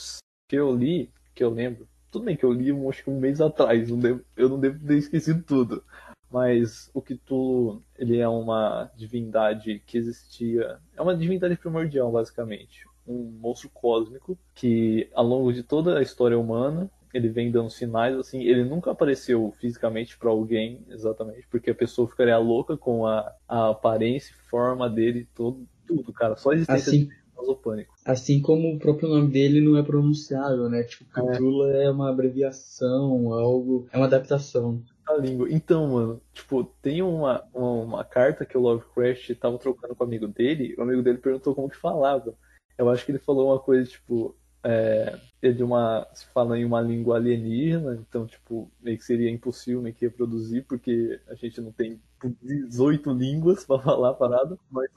que 0.49 0.57
eu 0.57 0.75
li, 0.75 1.13
que 1.33 1.45
eu 1.45 1.51
lembro, 1.51 1.87
tudo 2.11 2.25
bem 2.25 2.37
que 2.37 2.45
eu 2.45 2.53
li 2.53 2.73
um, 2.73 2.91
acho 2.91 3.05
que 3.05 3.09
um 3.11 3.21
mês 3.21 3.41
atrás, 3.41 3.89
não 3.89 4.01
devo- 4.01 4.25
eu 4.37 4.49
não 4.49 4.59
devo 4.59 4.85
ter 4.85 4.99
esquecido 4.99 5.45
tudo. 5.45 5.85
Mas 6.29 6.91
o 6.93 7.01
Cthulhu, 7.01 7.85
ele 7.97 8.19
é 8.19 8.27
uma 8.29 8.91
divindade 8.97 9.81
que 9.87 9.97
existia, 9.97 10.81
é 10.97 11.01
uma 11.01 11.17
divindade 11.17 11.57
primordial, 11.57 12.11
basicamente. 12.11 12.81
Um 13.07 13.31
monstro 13.41 13.71
cósmico 13.71 14.37
que, 14.57 15.09
ao 15.15 15.25
longo 15.25 15.53
de 15.53 15.63
toda 15.63 15.99
a 15.99 16.03
história 16.03 16.37
humana, 16.37 16.91
ele 17.15 17.29
vem 17.29 17.51
dando 17.51 17.71
sinais, 17.71 18.17
assim, 18.19 18.43
ele 18.43 18.65
nunca 18.65 18.91
apareceu 18.91 19.55
fisicamente 19.61 20.19
para 20.19 20.31
alguém, 20.31 20.85
exatamente, 20.91 21.47
porque 21.49 21.71
a 21.71 21.75
pessoa 21.75 22.09
ficaria 22.09 22.37
louca 22.39 22.77
com 22.77 23.07
a, 23.07 23.33
a 23.49 23.71
aparência 23.71 24.33
e 24.35 24.49
forma 24.51 24.91
dele, 24.91 25.29
todo, 25.35 25.67
tudo, 25.87 26.13
cara. 26.13 26.37
Só 26.37 26.51
a 26.51 26.55
existência 26.55 26.91
Assim, 26.91 26.99
dele 27.07 27.11
causou 27.35 27.57
pânico. 27.57 27.95
assim 28.05 28.41
como 28.43 28.75
o 28.75 28.79
próprio 28.79 29.09
nome 29.09 29.31
dele 29.31 29.61
não 29.61 29.77
é 29.79 29.83
pronunciável, 29.83 30.69
né? 30.69 30.83
Tipo, 30.85 31.05
Cthulhu 31.11 31.65
é 31.71 31.91
uma 31.91 32.11
abreviação, 32.11 33.33
algo, 33.33 33.89
é 33.93 33.97
uma 33.97 34.07
adaptação. 34.07 34.83
a 35.07 35.15
língua. 35.17 35.49
Então, 35.51 35.89
mano, 35.89 36.23
tipo, 36.33 36.65
tem 36.83 37.03
uma, 37.03 37.45
uma, 37.53 37.71
uma 37.83 38.05
carta 38.05 38.45
que 38.47 38.57
o 38.57 38.61
Lovecraft 38.61 39.35
tava 39.37 39.59
trocando 39.59 39.95
com 39.95 40.05
o 40.05 40.07
amigo 40.07 40.27
dele, 40.29 40.75
o 40.79 40.83
amigo 40.83 41.03
dele 41.03 41.19
perguntou 41.19 41.55
como 41.55 41.69
que 41.71 41.77
falava. 41.77 42.35
Eu 42.79 42.89
acho 42.91 43.05
que 43.05 43.13
ele 43.13 43.19
falou 43.19 43.49
uma 43.51 43.59
coisa, 43.61 43.89
tipo, 43.89 44.37
é, 44.65 45.19
é 45.43 45.53
de 45.53 45.63
uma. 45.63 46.07
se 46.15 46.27
fala 46.33 46.59
em 46.59 46.65
uma 46.65 46.81
língua 46.81 47.17
alienígena, 47.17 47.95
então, 47.95 48.27
tipo, 48.27 48.71
meio 48.81 48.97
que 48.97 49.05
seria 49.05 49.31
impossível 49.31 49.83
meio 49.83 49.95
que 49.95 50.07
reproduzir, 50.07 50.65
porque 50.67 51.21
a 51.29 51.35
gente 51.35 51.61
não 51.61 51.71
tem 51.71 52.01
18 52.43 53.13
línguas 53.13 53.65
pra 53.65 53.79
falar 53.81 54.11
a 54.11 54.15
parada, 54.15 54.59
mas 54.71 54.89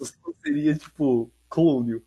seria, 0.41 0.73
tipo, 0.75 1.29
clônio. 1.49 2.01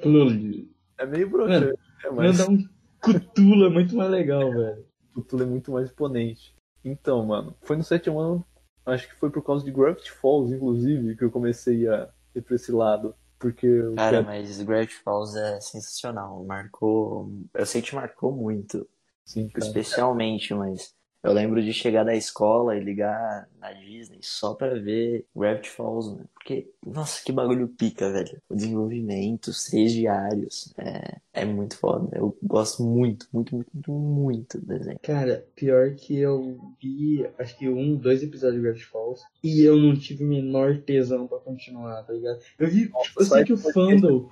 Cthulhu. 0.00 0.68
É 0.98 1.06
meio 1.06 1.30
broxante, 1.30 1.66
né, 1.66 2.10
mas 2.12 2.38
Mandar 2.38 2.50
um 2.50 3.64
é 3.64 3.68
muito 3.68 3.96
mais 3.96 4.10
legal, 4.10 4.50
velho. 4.50 4.84
Cthulhu 5.14 5.42
é 5.42 5.46
muito 5.46 5.70
mais 5.70 5.90
imponente. 5.90 6.54
Então, 6.84 7.24
mano, 7.24 7.54
foi 7.62 7.76
no 7.76 7.84
sétimo 7.84 8.18
ano, 8.18 8.44
acho 8.84 9.08
que 9.08 9.16
foi 9.16 9.30
por 9.30 9.42
causa 9.42 9.64
de 9.64 9.70
Gravity 9.70 10.10
Falls, 10.12 10.54
inclusive, 10.54 11.16
que 11.16 11.24
eu 11.24 11.30
comecei 11.30 11.88
a 11.88 12.08
ir 12.34 12.42
pra 12.42 12.54
esse 12.54 12.72
lado. 12.72 13.14
Porque 13.52 13.94
Cara, 13.94 14.10
quero- 14.10 14.26
mas 14.26 14.60
Gravity 14.62 14.94
Falls 15.04 15.36
é 15.36 15.60
sensacional. 15.60 16.44
Marcou. 16.44 17.30
Eu 17.54 17.64
sei 17.64 17.80
que 17.80 17.88
te 17.88 17.94
marcou 17.94 18.32
muito. 18.32 18.88
Sim. 19.24 19.50
Especialmente, 19.56 20.52
mas. 20.52 20.95
Eu 21.26 21.32
lembro 21.32 21.60
de 21.60 21.72
chegar 21.72 22.04
da 22.04 22.14
escola 22.14 22.76
e 22.76 22.80
ligar 22.80 23.48
na 23.60 23.72
Disney 23.72 24.20
só 24.22 24.54
pra 24.54 24.74
ver 24.74 25.26
Gravity 25.34 25.70
Falls, 25.70 26.14
né? 26.14 26.24
Porque, 26.32 26.70
nossa, 26.86 27.20
que 27.24 27.32
bagulho 27.32 27.66
pica, 27.66 28.12
velho. 28.12 28.40
O 28.48 28.54
desenvolvimento, 28.54 29.48
os 29.48 29.64
três 29.64 29.90
diários, 29.90 30.72
é, 30.78 31.16
é 31.32 31.44
muito 31.44 31.76
foda. 31.76 32.16
Eu 32.16 32.38
gosto 32.40 32.84
muito, 32.84 33.26
muito, 33.32 33.56
muito, 33.56 33.68
muito, 33.74 33.90
muito 33.90 34.60
do 34.60 34.66
desenho. 34.66 35.00
Cara, 35.02 35.44
pior 35.56 35.96
que 35.96 36.16
eu 36.16 36.60
vi, 36.80 37.28
acho 37.40 37.58
que 37.58 37.68
um, 37.68 37.96
dois 37.96 38.22
episódios 38.22 38.58
de 38.58 38.62
Gravity 38.62 38.86
Falls 38.86 39.22
e 39.42 39.62
eu 39.62 39.76
não 39.76 39.96
tive 39.96 40.22
o 40.22 40.28
menor 40.28 40.78
tesão 40.82 41.26
pra 41.26 41.38
continuar, 41.40 42.04
tá 42.04 42.12
ligado? 42.12 42.38
Eu 42.56 42.68
vi, 42.68 42.82
tipo, 42.82 43.20
eu 43.20 43.26
sei 43.26 43.44
que 43.44 43.52
o 43.52 43.56
fandom, 43.56 44.28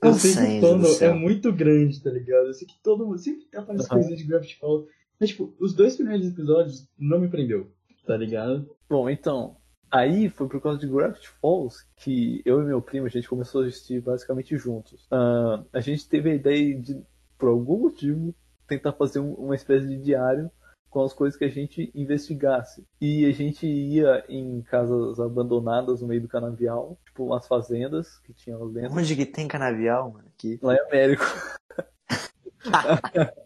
eu 0.00 0.14
sei 0.14 0.32
que 0.32 0.58
o 0.58 0.60
fandom 0.60 0.96
é 1.00 1.12
muito 1.12 1.52
grande, 1.52 2.00
tá 2.00 2.10
ligado? 2.10 2.46
Eu 2.46 2.54
sei 2.54 2.68
que 2.68 2.78
todo 2.84 3.04
mundo, 3.04 3.18
sempre 3.18 3.48
aparece 3.52 3.88
Aham. 3.90 4.00
coisa 4.00 4.14
de 4.14 4.22
Gravity 4.22 4.56
Falls, 4.60 4.86
mas 5.20 5.30
tipo, 5.30 5.54
os 5.58 5.74
dois 5.74 5.96
primeiros 5.96 6.26
episódios 6.26 6.86
não 6.98 7.18
me 7.20 7.28
prendeu, 7.28 7.70
tá 8.06 8.16
ligado? 8.16 8.68
Bom, 8.88 9.08
então, 9.10 9.56
aí 9.90 10.28
foi 10.28 10.48
por 10.48 10.60
causa 10.60 10.78
de 10.78 10.86
Gravity 10.86 11.28
Falls 11.40 11.84
que 11.96 12.42
eu 12.44 12.62
e 12.62 12.64
meu 12.66 12.80
primo, 12.82 13.06
a 13.06 13.10
gente 13.10 13.28
começou 13.28 13.62
a 13.62 13.66
assistir 13.66 14.00
basicamente 14.00 14.56
juntos. 14.56 15.06
Ah, 15.10 15.62
a 15.72 15.80
gente 15.80 16.08
teve 16.08 16.30
a 16.30 16.34
ideia 16.34 16.78
de, 16.78 17.00
por 17.38 17.48
algum 17.48 17.78
motivo, 17.78 18.34
tentar 18.66 18.92
fazer 18.92 19.20
um- 19.20 19.34
uma 19.34 19.54
espécie 19.54 19.86
de 19.86 19.96
diário 19.98 20.50
com 20.90 21.02
as 21.02 21.12
coisas 21.12 21.38
que 21.38 21.44
a 21.44 21.48
gente 21.50 21.90
investigasse. 21.94 22.84
E 23.00 23.26
a 23.26 23.32
gente 23.32 23.66
ia 23.66 24.24
em 24.28 24.62
casas 24.62 25.20
abandonadas 25.20 26.00
no 26.00 26.08
meio 26.08 26.22
do 26.22 26.28
canavial, 26.28 26.98
tipo 27.04 27.24
umas 27.24 27.46
fazendas 27.46 28.18
que 28.20 28.32
tinham 28.32 28.64
lá 28.64 28.72
dentro. 28.72 28.96
Onde 28.96 29.14
que 29.14 29.26
tem 29.26 29.46
canavial, 29.46 30.10
mano? 30.10 30.28
Aqui. 30.34 30.58
Lá 30.62 30.74
em 30.74 30.80
Américo. 30.80 31.24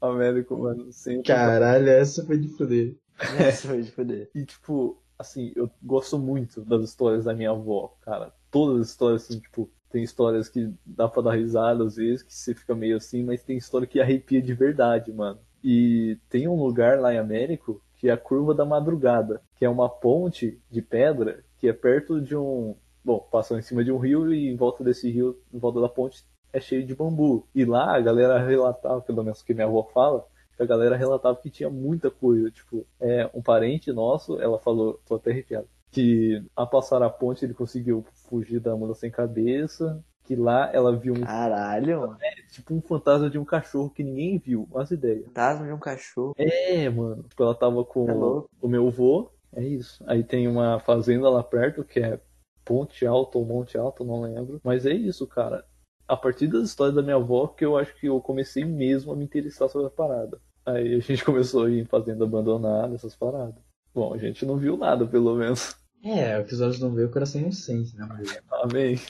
Américo, 0.00 0.56
mano, 0.56 0.92
sempre. 0.92 1.24
Caralho, 1.24 1.88
essa 1.88 2.24
foi 2.24 2.38
de 2.38 2.48
foder. 2.48 2.96
Essa 3.38 3.68
foi 3.68 3.82
de 3.82 3.90
foder. 3.90 4.30
E, 4.34 4.44
tipo, 4.44 5.00
assim, 5.18 5.52
eu 5.56 5.70
gosto 5.82 6.18
muito 6.18 6.60
das 6.62 6.82
histórias 6.82 7.24
da 7.24 7.34
minha 7.34 7.50
avó, 7.50 7.94
cara. 8.02 8.32
Todas 8.50 8.82
as 8.82 8.88
histórias, 8.88 9.24
assim, 9.24 9.40
tipo, 9.40 9.70
tem 9.90 10.02
histórias 10.02 10.48
que 10.48 10.72
dá 10.84 11.08
pra 11.08 11.22
dar 11.22 11.36
risada 11.36 11.84
às 11.84 11.96
vezes, 11.96 12.22
que 12.22 12.34
você 12.34 12.54
fica 12.54 12.74
meio 12.74 12.96
assim, 12.96 13.24
mas 13.24 13.42
tem 13.42 13.56
história 13.56 13.86
que 13.86 14.00
arrepia 14.00 14.42
de 14.42 14.52
verdade, 14.52 15.12
mano. 15.12 15.38
E 15.62 16.18
tem 16.28 16.46
um 16.46 16.62
lugar 16.62 17.00
lá 17.00 17.14
em 17.14 17.18
Américo 17.18 17.82
que 17.96 18.08
é 18.08 18.12
a 18.12 18.16
Curva 18.16 18.54
da 18.54 18.64
Madrugada, 18.64 19.40
que 19.56 19.64
é 19.64 19.68
uma 19.68 19.88
ponte 19.88 20.60
de 20.70 20.82
pedra 20.82 21.42
que 21.58 21.68
é 21.68 21.72
perto 21.72 22.20
de 22.20 22.36
um. 22.36 22.76
Bom, 23.02 23.20
passou 23.30 23.58
em 23.58 23.62
cima 23.62 23.82
de 23.82 23.90
um 23.90 23.98
rio 23.98 24.32
e 24.32 24.48
em 24.48 24.56
volta 24.56 24.84
desse 24.84 25.10
rio, 25.10 25.38
em 25.52 25.58
volta 25.58 25.80
da 25.80 25.88
ponte, 25.88 26.24
é 26.52 26.60
cheio 26.60 26.86
de 26.86 26.94
bambu. 26.94 27.46
E 27.54 27.64
lá 27.64 27.96
a 27.96 28.00
galera 28.00 28.38
relatava, 28.38 29.00
pelo 29.00 29.22
menos 29.22 29.42
que 29.42 29.54
minha 29.54 29.66
avó 29.66 29.82
fala, 29.92 30.24
que 30.56 30.62
a 30.62 30.66
galera 30.66 30.96
relatava 30.96 31.36
que 31.36 31.50
tinha 31.50 31.68
muita 31.70 32.10
coisa. 32.10 32.50
Tipo, 32.50 32.86
é, 33.00 33.28
um 33.34 33.42
parente 33.42 33.92
nosso, 33.92 34.40
ela 34.40 34.58
falou, 34.58 35.00
tô 35.06 35.16
até 35.16 35.30
arrepiado, 35.30 35.68
que 35.90 36.42
a 36.54 36.66
passar 36.66 37.02
a 37.02 37.10
ponte 37.10 37.44
ele 37.44 37.54
conseguiu 37.54 38.04
fugir 38.28 38.60
da 38.60 38.74
mula 38.76 38.94
sem 38.94 39.10
cabeça, 39.10 40.02
que 40.24 40.34
lá 40.34 40.70
ela 40.72 40.96
viu 40.96 41.14
um, 41.14 41.20
Caralho, 41.20 42.00
mano. 42.00 42.18
tipo 42.50 42.74
um 42.74 42.80
fantasma 42.80 43.30
de 43.30 43.38
um 43.38 43.44
cachorro 43.44 43.90
que 43.90 44.02
ninguém 44.02 44.38
viu, 44.38 44.68
as 44.74 44.90
ideias. 44.90 45.24
Fantasma 45.26 45.66
de 45.66 45.72
um 45.72 45.78
cachorro. 45.78 46.34
É, 46.36 46.88
mano. 46.90 47.22
Tipo, 47.22 47.42
ela 47.44 47.54
tava 47.54 47.84
com 47.84 48.10
É 48.10 48.14
o 48.60 48.68
meu 48.68 48.88
avô, 48.88 49.30
é 49.54 49.62
isso. 49.62 50.02
Aí 50.06 50.24
tem 50.24 50.48
uma 50.48 50.80
fazenda 50.80 51.30
lá 51.30 51.42
perto 51.42 51.84
que 51.84 52.00
é 52.00 52.20
Ponte 52.64 53.06
Alto 53.06 53.38
ou 53.38 53.44
Monte 53.44 53.78
Alto, 53.78 54.04
não 54.04 54.22
lembro. 54.22 54.60
Mas 54.64 54.84
é 54.84 54.92
isso, 54.92 55.26
cara. 55.26 55.64
A 56.08 56.16
partir 56.16 56.46
das 56.46 56.68
histórias 56.68 56.94
da 56.94 57.02
minha 57.02 57.16
avó 57.16 57.48
que 57.48 57.64
eu 57.64 57.76
acho 57.76 57.94
que 57.96 58.06
eu 58.06 58.20
comecei 58.20 58.64
mesmo 58.64 59.12
a 59.12 59.16
me 59.16 59.24
interessar 59.24 59.68
sobre 59.68 59.88
a 59.88 59.90
parada. 59.90 60.40
Aí 60.64 60.94
a 60.94 60.98
gente 61.00 61.22
começou 61.24 61.64
a 61.64 61.70
ir 61.70 61.80
em 61.80 61.84
fazenda 61.84 62.24
abandonada, 62.24 62.94
essas 62.94 63.14
paradas. 63.14 63.62
Bom, 63.94 64.12
a 64.12 64.18
gente 64.18 64.44
não 64.44 64.56
viu 64.56 64.76
nada, 64.76 65.06
pelo 65.06 65.34
menos. 65.34 65.76
É, 66.04 66.38
o 66.38 66.44
que 66.44 66.54
os 66.54 66.60
olhos 66.60 66.78
não 66.78 66.90
veem, 66.90 67.06
o 67.06 67.10
coração 67.10 67.40
não 67.40 67.50
sente, 67.50 67.96
né, 67.96 68.06
Murilo? 68.06 68.30
Amém. 68.62 69.00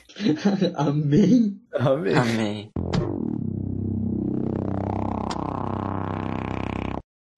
Amém? 0.76 1.61
Amém. 1.75 2.15
Amém. 2.15 2.73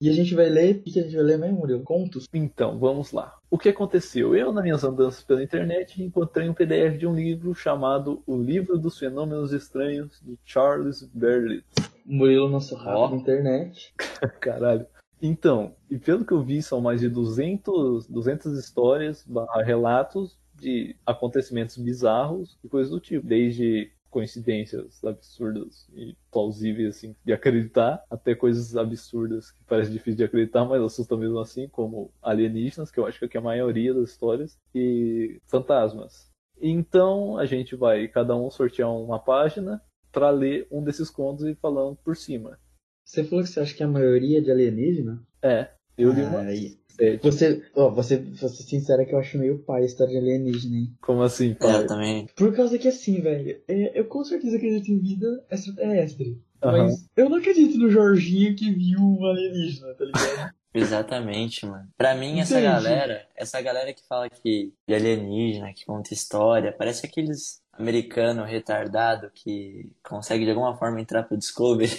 E 0.01 0.09
a 0.09 0.13
gente 0.13 0.33
vai 0.33 0.47
ler, 0.47 0.77
o 0.77 0.81
que 0.83 0.97
a 0.97 1.03
gente 1.03 1.15
vai 1.15 1.25
ler 1.25 1.37
mesmo, 1.37 1.57
Murilo? 1.57 1.83
Contos? 1.83 2.25
Então, 2.33 2.79
vamos 2.79 3.11
lá. 3.11 3.37
O 3.51 3.57
que 3.57 3.67
aconteceu? 3.67 4.33
Eu, 4.33 4.53
nas 4.53 4.63
minhas 4.63 4.83
andanças 4.85 5.21
pela 5.23 5.43
internet, 5.43 6.01
encontrei 6.01 6.47
um 6.47 6.53
PDF 6.53 6.97
de 6.97 7.05
um 7.05 7.13
livro 7.13 7.53
chamado 7.53 8.23
O 8.25 8.37
Livro 8.37 8.77
dos 8.77 8.97
Fenômenos 8.97 9.51
Estranhos, 9.51 10.21
de 10.21 10.39
Charles 10.45 11.03
Berlitz. 11.13 11.65
Murilo, 12.05 12.47
nosso 12.47 12.75
rato 12.75 13.09
da 13.09 13.15
internet. 13.17 13.93
Caralho. 14.39 14.87
Então, 15.21 15.75
e 15.91 15.97
pelo 15.97 16.23
que 16.23 16.31
eu 16.31 16.41
vi, 16.41 16.61
são 16.61 16.79
mais 16.79 17.01
de 17.01 17.09
200, 17.09 18.07
200 18.07 18.57
histórias, 18.57 19.25
barra 19.27 19.61
relatos 19.63 20.39
de 20.55 20.95
acontecimentos 21.05 21.75
bizarros 21.75 22.57
e 22.63 22.69
coisas 22.69 22.89
do 22.89 23.01
tipo. 23.01 23.27
Desde 23.27 23.91
coincidências 24.09 25.03
absurdas 25.03 25.87
e 25.93 26.15
plausíveis, 26.31 26.95
assim, 26.95 27.15
de 27.23 27.33
acreditar, 27.33 28.03
até 28.09 28.35
coisas 28.35 28.75
absurdas 28.75 29.51
que 29.51 29.63
parecem 29.63 29.93
difíceis 29.93 30.17
de 30.17 30.23
acreditar, 30.23 30.65
mas 30.65 30.81
assustam 30.81 31.17
mesmo 31.17 31.39
assim, 31.39 31.67
como 31.69 32.11
alienígenas, 32.21 32.91
que 32.91 32.99
eu 32.99 33.05
acho 33.05 33.27
que 33.27 33.37
é 33.37 33.39
a 33.39 33.43
maioria 33.43 33.93
das 33.93 34.09
histórias, 34.09 34.57
e 34.73 35.39
fantasmas. 35.45 36.29
Então, 36.61 37.37
a 37.37 37.45
gente 37.45 37.75
vai, 37.75 38.07
cada 38.07 38.35
um 38.35 38.49
sortear 38.49 38.91
uma 38.91 39.19
página 39.19 39.81
para 40.11 40.29
ler 40.29 40.67
um 40.71 40.83
desses 40.83 41.09
contos 41.09 41.45
e 41.45 41.55
falando 41.55 41.95
por 41.97 42.17
cima. 42.17 42.59
Você 43.05 43.23
falou 43.23 43.43
que 43.43 43.49
você 43.49 43.59
acha 43.59 43.75
que 43.75 43.83
a 43.83 43.87
maioria 43.87 44.39
é 44.39 44.41
de 44.41 44.51
alienígena? 44.51 45.23
É, 45.41 45.71
eu 46.01 46.11
li 46.13 46.23
uma 46.23 46.39
Ai, 46.41 46.77
sete. 46.87 47.23
Você, 47.23 47.63
ó, 47.75 47.89
você, 47.89 48.17
vou 48.17 48.49
ser 48.49 48.63
sincera 48.63 49.05
que 49.05 49.13
eu 49.13 49.19
acho 49.19 49.37
meio 49.37 49.59
pai 49.59 49.83
a 49.83 49.85
história 49.85 50.11
de 50.13 50.17
alienígena, 50.19 50.75
hein? 50.77 50.93
Como 51.01 51.21
assim, 51.21 51.51
É, 51.51 51.55
pai? 51.55 51.75
eu 51.83 51.87
também. 51.87 52.27
Por 52.35 52.55
causa 52.55 52.77
que 52.77 52.87
assim, 52.87 53.21
velho, 53.21 53.61
é, 53.67 53.99
eu 53.99 54.05
com 54.05 54.23
certeza 54.23 54.57
acredito 54.57 54.91
em 54.91 54.99
vida 54.99 55.45
extraterrestre. 55.49 56.41
Aham. 56.61 56.87
Mas 56.87 57.05
eu 57.15 57.29
não 57.29 57.37
acredito 57.37 57.77
no 57.77 57.89
Jorginho 57.89 58.55
que 58.55 58.71
viu 58.71 58.99
um 58.99 59.25
alienígena, 59.25 59.93
tá 59.93 60.03
ligado? 60.05 60.53
Exatamente, 60.73 61.65
mano. 61.65 61.87
Pra 61.97 62.13
mim, 62.15 62.39
essa 62.39 62.59
Entendi. 62.59 62.65
galera, 62.71 63.27
essa 63.35 63.59
galera 63.61 63.91
que 63.93 64.05
fala 64.07 64.29
que 64.29 64.71
de 64.87 64.93
alienígena, 64.93 65.73
que 65.73 65.83
conta 65.85 66.13
história, 66.13 66.71
parece 66.71 67.05
aqueles 67.05 67.59
americano 67.73 68.43
retardado 68.43 69.31
que 69.33 69.89
consegue 70.03 70.43
de 70.45 70.51
alguma 70.51 70.75
forma 70.77 70.99
entrar 71.01 71.23
pro 71.23 71.37
Discovery 71.37 71.89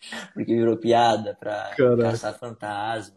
porque 0.34 0.54
virou 0.54 0.76
piada 0.76 1.36
pra 1.38 1.74
Caraca. 1.76 2.02
caçar 2.02 2.38
fantasma. 2.38 3.16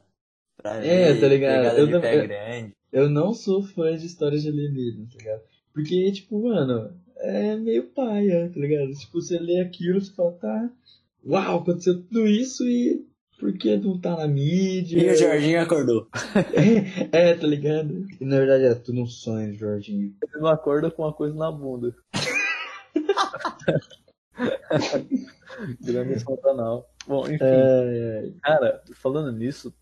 Pra 0.62 0.76
É, 0.84 1.14
ver 1.14 1.22
tá 1.22 1.28
ligado? 1.28 1.78
Eu 1.78 1.86
de 1.88 1.94
não- 1.94 2.02
pé 2.02 2.18
eu- 2.18 2.28
grande. 2.28 2.74
Eu 2.92 3.10
não 3.10 3.34
sou 3.34 3.64
fã 3.64 3.96
de 3.96 4.06
histórias 4.06 4.42
de 4.42 4.50
alienígena, 4.50 5.06
tá 5.12 5.18
ligado? 5.18 5.42
Porque, 5.74 6.12
tipo, 6.12 6.42
mano, 6.42 6.92
é 7.18 7.56
meio 7.56 7.84
paia, 7.84 8.50
tá 8.54 8.60
ligado? 8.60 8.92
Tipo, 8.94 9.22
você 9.22 9.38
lê 9.40 9.60
aquilo, 9.62 10.02
você 10.02 10.12
fala, 10.14 10.32
tá, 10.34 10.70
uau, 11.26 11.60
aconteceu 11.60 12.02
tudo 12.02 12.28
isso 12.28 12.68
e 12.68 13.06
por 13.40 13.54
que 13.54 13.78
não 13.78 13.98
tá 14.00 14.18
na 14.18 14.28
mídia? 14.28 15.00
E 15.02 15.10
o 15.12 15.16
Jorginho 15.16 15.62
acordou. 15.62 16.08
É, 17.14 17.34
tá 17.36 17.48
ligado? 17.48 18.06
E 18.20 18.26
na 18.26 18.38
verdade 18.40 18.66
é 18.66 18.74
tudo 18.76 19.02
um 19.02 19.06
sonho, 19.08 19.54
Jorginho. 19.54 20.14
Ele 20.22 20.42
não 20.42 20.48
acorda 20.50 20.92
com 20.92 21.04
uma 21.04 21.14
coisa 21.14 21.36
na 21.38 21.50
bunda. 21.52 21.96
Grande 25.82 26.24
Pantanal. 26.24 26.90
Bom, 27.08 27.26
enfim, 27.28 27.38
É, 27.42 28.26
é. 28.26 28.30
cara, 28.42 28.82
falando 28.96 29.32
nisso, 29.38 29.74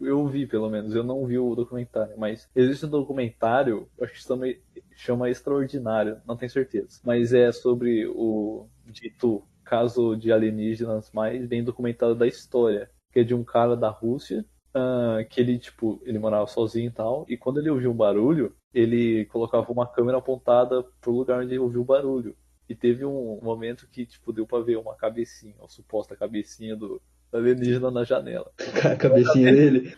eu 0.00 0.26
vi 0.26 0.46
pelo 0.46 0.70
menos, 0.70 0.94
eu 0.94 1.02
não 1.02 1.26
vi 1.26 1.38
o 1.38 1.54
documentário, 1.54 2.14
mas 2.18 2.48
existe 2.54 2.86
um 2.86 2.90
documentário, 2.90 3.88
acho 4.00 4.12
que 4.12 4.22
chama, 4.22 4.46
chama 4.94 5.30
Extraordinário, 5.30 6.20
não 6.26 6.36
tenho 6.36 6.50
certeza. 6.50 7.00
Mas 7.04 7.32
é 7.32 7.50
sobre 7.52 8.06
o 8.06 8.66
dito 8.86 9.42
caso 9.64 10.14
de 10.14 10.30
alienígenas 10.30 11.10
mais 11.12 11.46
bem 11.46 11.64
documentado 11.64 12.14
da 12.14 12.26
história, 12.26 12.90
que 13.12 13.20
é 13.20 13.24
de 13.24 13.34
um 13.34 13.42
cara 13.42 13.76
da 13.76 13.88
Rússia, 13.88 14.44
ah, 14.74 15.24
que 15.30 15.40
ele, 15.40 15.58
tipo, 15.58 16.00
ele 16.04 16.18
morava 16.18 16.46
sozinho 16.46 16.88
e 16.88 16.92
tal, 16.92 17.24
e 17.28 17.36
quando 17.36 17.60
ele 17.60 17.70
ouvia 17.70 17.90
um 17.90 17.94
barulho, 17.94 18.54
ele 18.72 19.24
colocava 19.26 19.70
uma 19.70 19.86
câmera 19.86 20.18
apontada 20.18 20.82
pro 21.00 21.12
lugar 21.12 21.40
onde 21.40 21.52
ele 21.52 21.60
ouviu 21.60 21.82
o 21.82 21.84
barulho. 21.84 22.36
E 22.68 22.74
teve 22.74 23.04
um 23.04 23.38
momento 23.42 23.86
que, 23.88 24.06
tipo, 24.06 24.32
deu 24.32 24.46
pra 24.46 24.60
ver 24.60 24.76
uma 24.76 24.94
cabecinha, 24.96 25.54
uma 25.58 25.68
suposta 25.68 26.16
cabecinha 26.16 26.74
do 26.74 27.00
alienígena 27.36 27.90
na 27.90 28.04
janela. 28.04 28.50
A 28.84 28.96
cabecinha 28.96 29.52
dele. 29.52 29.92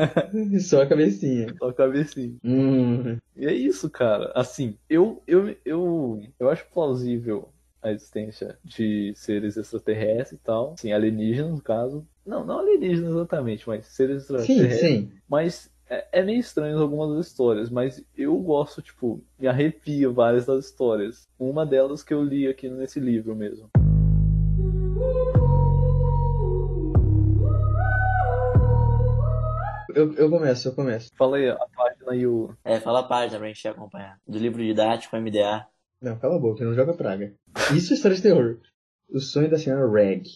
Só 0.60 0.82
a 0.82 0.86
cabecinha. 0.86 1.54
Só 1.58 1.68
a 1.68 1.74
cabecinha. 1.74 2.34
Hum. 2.44 3.16
E 3.36 3.46
é 3.46 3.52
isso, 3.52 3.88
cara. 3.90 4.32
Assim, 4.34 4.76
eu, 4.88 5.22
eu, 5.26 5.56
eu, 5.64 6.22
eu 6.38 6.50
acho 6.50 6.66
plausível 6.72 7.48
a 7.82 7.90
existência 7.90 8.56
de 8.64 9.12
seres 9.16 9.56
extraterrestres 9.56 10.38
e 10.38 10.42
tal. 10.42 10.74
Assim, 10.74 10.92
alienígenas, 10.92 11.52
no 11.52 11.62
caso. 11.62 12.06
Não, 12.24 12.44
não 12.44 12.60
alienígenas 12.60 13.10
exatamente, 13.10 13.66
mas 13.66 13.86
seres 13.86 14.24
Sim, 14.24 14.34
extraterrestres. 14.34 14.80
sim. 14.80 15.12
Mas 15.28 15.72
é, 15.90 16.06
é 16.12 16.22
meio 16.22 16.38
estranho 16.38 16.78
algumas 16.78 17.16
das 17.16 17.26
histórias, 17.26 17.68
mas 17.68 18.02
eu 18.16 18.34
gosto, 18.38 18.80
tipo, 18.80 19.22
me 19.38 19.48
arrepia 19.48 20.08
várias 20.08 20.46
das 20.46 20.66
histórias. 20.66 21.28
Uma 21.38 21.66
delas 21.66 22.02
que 22.02 22.14
eu 22.14 22.22
li 22.22 22.46
aqui 22.46 22.68
nesse 22.68 23.00
livro 23.00 23.34
mesmo. 23.34 23.68
Eu, 29.94 30.14
eu 30.14 30.30
começo, 30.30 30.68
eu 30.68 30.74
começo. 30.74 31.10
Fala 31.16 31.36
aí 31.36 31.48
a 31.48 31.66
página 31.76 32.16
e 32.16 32.26
o. 32.26 32.54
É, 32.64 32.80
fala 32.80 33.00
a 33.00 33.04
página 33.04 33.38
pra 33.38 33.48
gente 33.48 33.68
acompanhar. 33.68 34.18
Do 34.26 34.38
livro 34.38 34.62
didático 34.62 35.16
MDA. 35.16 35.66
Não, 36.00 36.18
cala 36.18 36.36
a 36.36 36.38
boca, 36.38 36.64
não 36.64 36.74
joga 36.74 36.94
praga. 36.94 37.34
Isso 37.74 37.92
é 37.92 37.96
história 37.96 38.16
de 38.16 38.22
terror. 38.22 38.58
O 39.08 39.20
sonho 39.20 39.50
da 39.50 39.58
senhora 39.58 39.90
Reg. 39.90 40.26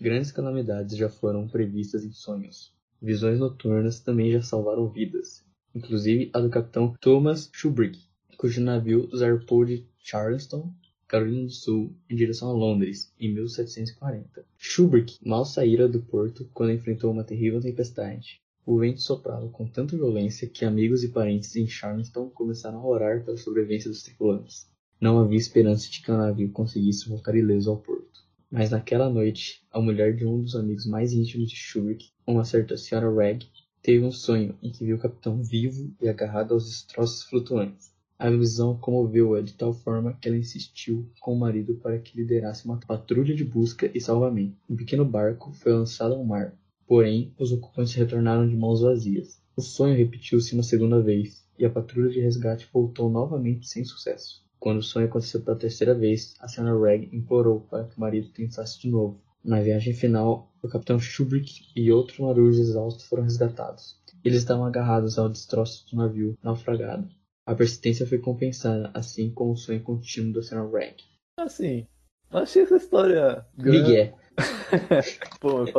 Grandes 0.00 0.30
calamidades 0.30 0.96
já 0.96 1.08
foram 1.08 1.48
previstas 1.48 2.04
em 2.04 2.12
sonhos. 2.12 2.72
Visões 3.00 3.38
noturnas 3.38 4.00
também 4.00 4.30
já 4.30 4.42
salvaram 4.42 4.88
vidas. 4.88 5.44
Inclusive 5.74 6.30
a 6.32 6.40
do 6.40 6.50
capitão 6.50 6.94
Thomas 7.00 7.50
Shubrick, 7.52 7.98
cujo 8.36 8.60
navio 8.60 9.08
zarpou 9.16 9.64
de 9.64 9.84
Charleston, 9.98 10.72
Carolina 11.06 11.44
do 11.44 11.50
Sul, 11.50 11.96
em 12.08 12.14
direção 12.14 12.50
a 12.50 12.52
Londres, 12.52 13.12
em 13.18 13.32
1740. 13.32 14.44
Shubrick 14.56 15.16
mal 15.24 15.44
saíra 15.44 15.88
do 15.88 16.00
porto 16.00 16.48
quando 16.52 16.72
enfrentou 16.72 17.10
uma 17.10 17.24
terrível 17.24 17.60
tempestade. 17.60 18.40
O 18.70 18.76
vento 18.76 19.00
soprava 19.00 19.48
com 19.48 19.66
tanta 19.66 19.96
violência 19.96 20.46
que 20.46 20.62
amigos 20.62 21.02
e 21.02 21.08
parentes 21.08 21.56
em 21.56 21.66
Charleston 21.66 22.28
começaram 22.28 22.80
a 22.80 22.86
orar 22.86 23.24
pela 23.24 23.38
sobrevivência 23.38 23.88
dos 23.88 24.02
tripulantes. 24.02 24.70
Não 25.00 25.18
havia 25.18 25.38
esperança 25.38 25.90
de 25.90 26.02
que 26.02 26.10
o 26.10 26.18
navio 26.18 26.52
conseguisse 26.52 27.08
voltar 27.08 27.34
ileso 27.34 27.70
ao 27.70 27.78
porto. 27.78 28.20
Mas 28.50 28.70
naquela 28.70 29.08
noite, 29.08 29.66
a 29.72 29.80
mulher 29.80 30.14
de 30.14 30.26
um 30.26 30.42
dos 30.42 30.54
amigos 30.54 30.84
mais 30.84 31.14
íntimos 31.14 31.48
de 31.48 31.56
Shubrick, 31.56 32.10
uma 32.26 32.44
certa 32.44 32.76
senhora 32.76 33.10
Reg, 33.10 33.46
teve 33.80 34.04
um 34.04 34.12
sonho 34.12 34.54
em 34.62 34.70
que 34.70 34.84
viu 34.84 34.96
o 34.96 35.00
capitão 35.00 35.42
vivo 35.42 35.90
e 35.98 36.06
agarrado 36.06 36.52
aos 36.52 36.66
destroços 36.66 37.22
flutuantes. 37.22 37.90
A 38.18 38.28
visão 38.28 38.76
comoveu-a 38.76 39.40
de 39.40 39.54
tal 39.54 39.72
forma 39.72 40.12
que 40.20 40.28
ela 40.28 40.36
insistiu 40.36 41.10
com 41.22 41.32
o 41.32 41.40
marido 41.40 41.76
para 41.76 41.98
que 41.98 42.14
liderasse 42.14 42.66
uma 42.66 42.78
patrulha 42.78 43.34
de 43.34 43.46
busca 43.46 43.90
e 43.94 43.98
salvamento. 43.98 44.58
Um 44.68 44.76
pequeno 44.76 45.06
barco 45.06 45.54
foi 45.54 45.72
lançado 45.72 46.12
ao 46.12 46.22
mar, 46.22 46.54
porém 46.88 47.34
os 47.38 47.52
ocupantes 47.52 47.92
retornaram 47.92 48.48
de 48.48 48.56
mãos 48.56 48.80
vazias. 48.80 49.38
O 49.54 49.60
sonho 49.60 49.94
repetiu-se 49.94 50.54
uma 50.54 50.62
segunda 50.62 51.00
vez 51.00 51.46
e 51.58 51.66
a 51.66 51.70
patrulha 51.70 52.10
de 52.10 52.20
resgate 52.20 52.68
voltou 52.72 53.10
novamente 53.10 53.68
sem 53.68 53.84
sucesso. 53.84 54.42
Quando 54.58 54.78
o 54.78 54.82
sonho 54.82 55.06
aconteceu 55.06 55.42
pela 55.42 55.56
terceira 55.56 55.94
vez, 55.94 56.34
a 56.40 56.48
senhora 56.48 56.80
Reg 56.80 57.08
implorou 57.12 57.60
para 57.60 57.84
que 57.84 57.96
o 57.96 58.00
marido 58.00 58.30
tentasse 58.30 58.80
de 58.80 58.88
novo. 58.88 59.20
Na 59.44 59.60
viagem 59.60 59.92
final, 59.92 60.52
o 60.62 60.68
capitão 60.68 60.98
Shubrick 60.98 61.66
e 61.76 61.92
outro 61.92 62.24
marujo 62.24 62.60
exausto 62.60 63.04
foram 63.06 63.22
resgatados. 63.22 63.96
Eles 64.24 64.38
estavam 64.38 64.64
agarrados 64.64 65.18
ao 65.18 65.28
destroço 65.28 65.86
do 65.90 65.96
navio 65.96 66.36
naufragado. 66.42 67.08
A 67.46 67.54
persistência 67.54 68.06
foi 68.06 68.18
compensada, 68.18 68.90
assim 68.94 69.30
como 69.30 69.52
o 69.52 69.56
sonho 69.56 69.82
contínuo 69.82 70.32
da 70.32 70.42
senhora 70.42 70.70
Reg. 70.76 70.96
Assim, 71.38 71.86
achei 72.30 72.62
essa 72.62 72.76
história. 72.76 73.46
Miguel. 73.56 74.18
Pô, 75.40 75.58
mas 75.58 75.72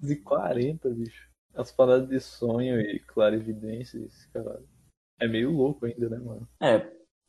falando. 0.00 0.56
1940, 0.56 0.88
bicho. 0.90 1.28
As 1.54 1.70
paradas 1.70 2.08
de 2.08 2.20
sonho 2.20 2.80
e 2.80 2.98
clarividências, 2.98 4.26
caralho. 4.32 4.68
É 5.20 5.28
meio 5.28 5.52
louco 5.52 5.86
ainda, 5.86 6.08
né, 6.08 6.18
mano? 6.18 6.48
É, 6.60 6.76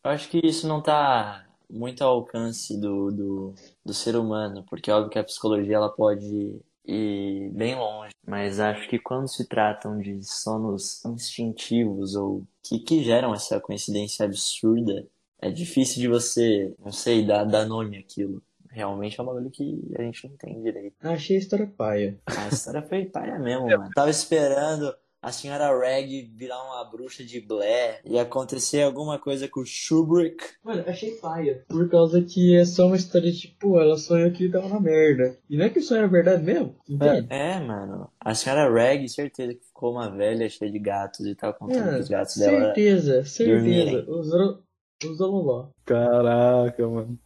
eu 0.03 0.12
acho 0.12 0.29
que 0.29 0.39
isso 0.43 0.67
não 0.67 0.81
tá 0.81 1.48
muito 1.69 2.03
ao 2.03 2.15
alcance 2.15 2.79
do, 2.79 3.12
do, 3.12 3.55
do 3.84 3.93
ser 3.93 4.15
humano, 4.15 4.63
porque 4.69 4.89
é 4.89 4.93
óbvio 4.93 5.12
que 5.12 5.19
a 5.19 5.24
psicologia 5.24 5.75
ela 5.75 5.89
pode 5.89 6.60
ir 6.86 7.50
bem 7.51 7.75
longe, 7.75 8.13
mas 8.25 8.60
acho 8.60 8.88
que 8.88 9.00
quando 9.00 9.27
se 9.27 9.48
tratam 9.48 10.00
de 10.00 10.24
sonos 10.24 11.03
instintivos 11.05 12.15
ou 12.15 12.45
que, 12.63 12.79
que 12.79 13.03
geram 13.03 13.34
essa 13.34 13.60
coincidência 13.60 14.25
absurda, 14.25 15.07
é 15.39 15.50
difícil 15.50 16.01
de 16.01 16.07
você, 16.07 16.74
não 16.84 16.91
sei, 16.91 17.25
dar, 17.25 17.43
dar 17.43 17.65
nome 17.65 17.98
àquilo. 17.98 18.41
Realmente 18.75 19.17
é 19.17 19.24
um 19.24 19.25
bagulho 19.25 19.50
que 19.50 19.89
a 19.98 20.01
gente 20.01 20.27
não 20.27 20.34
entende 20.36 20.63
direito. 20.63 20.96
Achei 21.01 21.38
a 21.38 21.39
história 21.39 21.65
paia. 21.65 22.20
A 22.25 22.50
história 22.50 22.82
foi 22.82 23.05
paia 23.05 23.39
mesmo, 23.39 23.67
mano. 23.72 23.89
Tava 23.96 24.10
esperando 24.10 24.94
a 25.22 25.32
senhora 25.32 25.75
Reg 25.79 26.29
virar 26.36 26.62
uma 26.62 26.84
bruxa 26.84 27.24
de 27.24 27.39
Blair 27.39 28.01
e 28.03 28.20
acontecer 28.20 28.82
alguma 28.82 29.17
coisa 29.17 29.48
com 29.48 29.62
o 29.62 29.65
Shubrick. 29.65 30.44
Mano, 30.62 30.84
achei 30.86 31.12
paia. 31.15 31.63
Por 31.70 31.89
causa 31.89 32.22
que 32.22 32.53
é 32.53 32.65
só 32.65 32.88
uma 32.88 32.98
história 32.98 33.32
de, 33.32 33.39
tipo, 33.39 33.79
ela 33.79 33.98
sonhou 33.98 34.29
que 34.32 34.51
tava 34.51 34.67
na 34.67 34.79
merda. 34.82 35.39
E 35.50 35.55
não 35.55 35.65
é 35.65 35.70
que 35.70 35.79
o 35.79 35.82
sonho 35.82 36.00
era 36.00 36.08
verdade 36.10 36.44
mesmo? 36.44 36.75
Entende? 36.88 37.27
É, 37.29 37.58
mano. 37.62 38.12
A 38.20 38.36
senhora 38.36 38.70
Reg, 38.70 39.08
certeza 39.08 39.53
que 39.53 39.65
ficou 39.65 39.94
uma 39.94 40.12
velha 40.12 40.50
cheia 40.50 40.70
de 40.70 40.79
gatos 40.79 41.25
e 41.25 41.34
tava 41.34 41.53
contando 41.53 41.95
que 41.95 42.02
os 42.02 42.10
gatos 42.10 42.36
dela. 42.36 42.65
certeza, 42.65 43.23
certeza. 43.23 44.06
Usou, 44.12 44.63
usou 45.06 45.32
loló. 45.32 45.69
Caraca, 45.86 46.86
mano. 46.88 47.17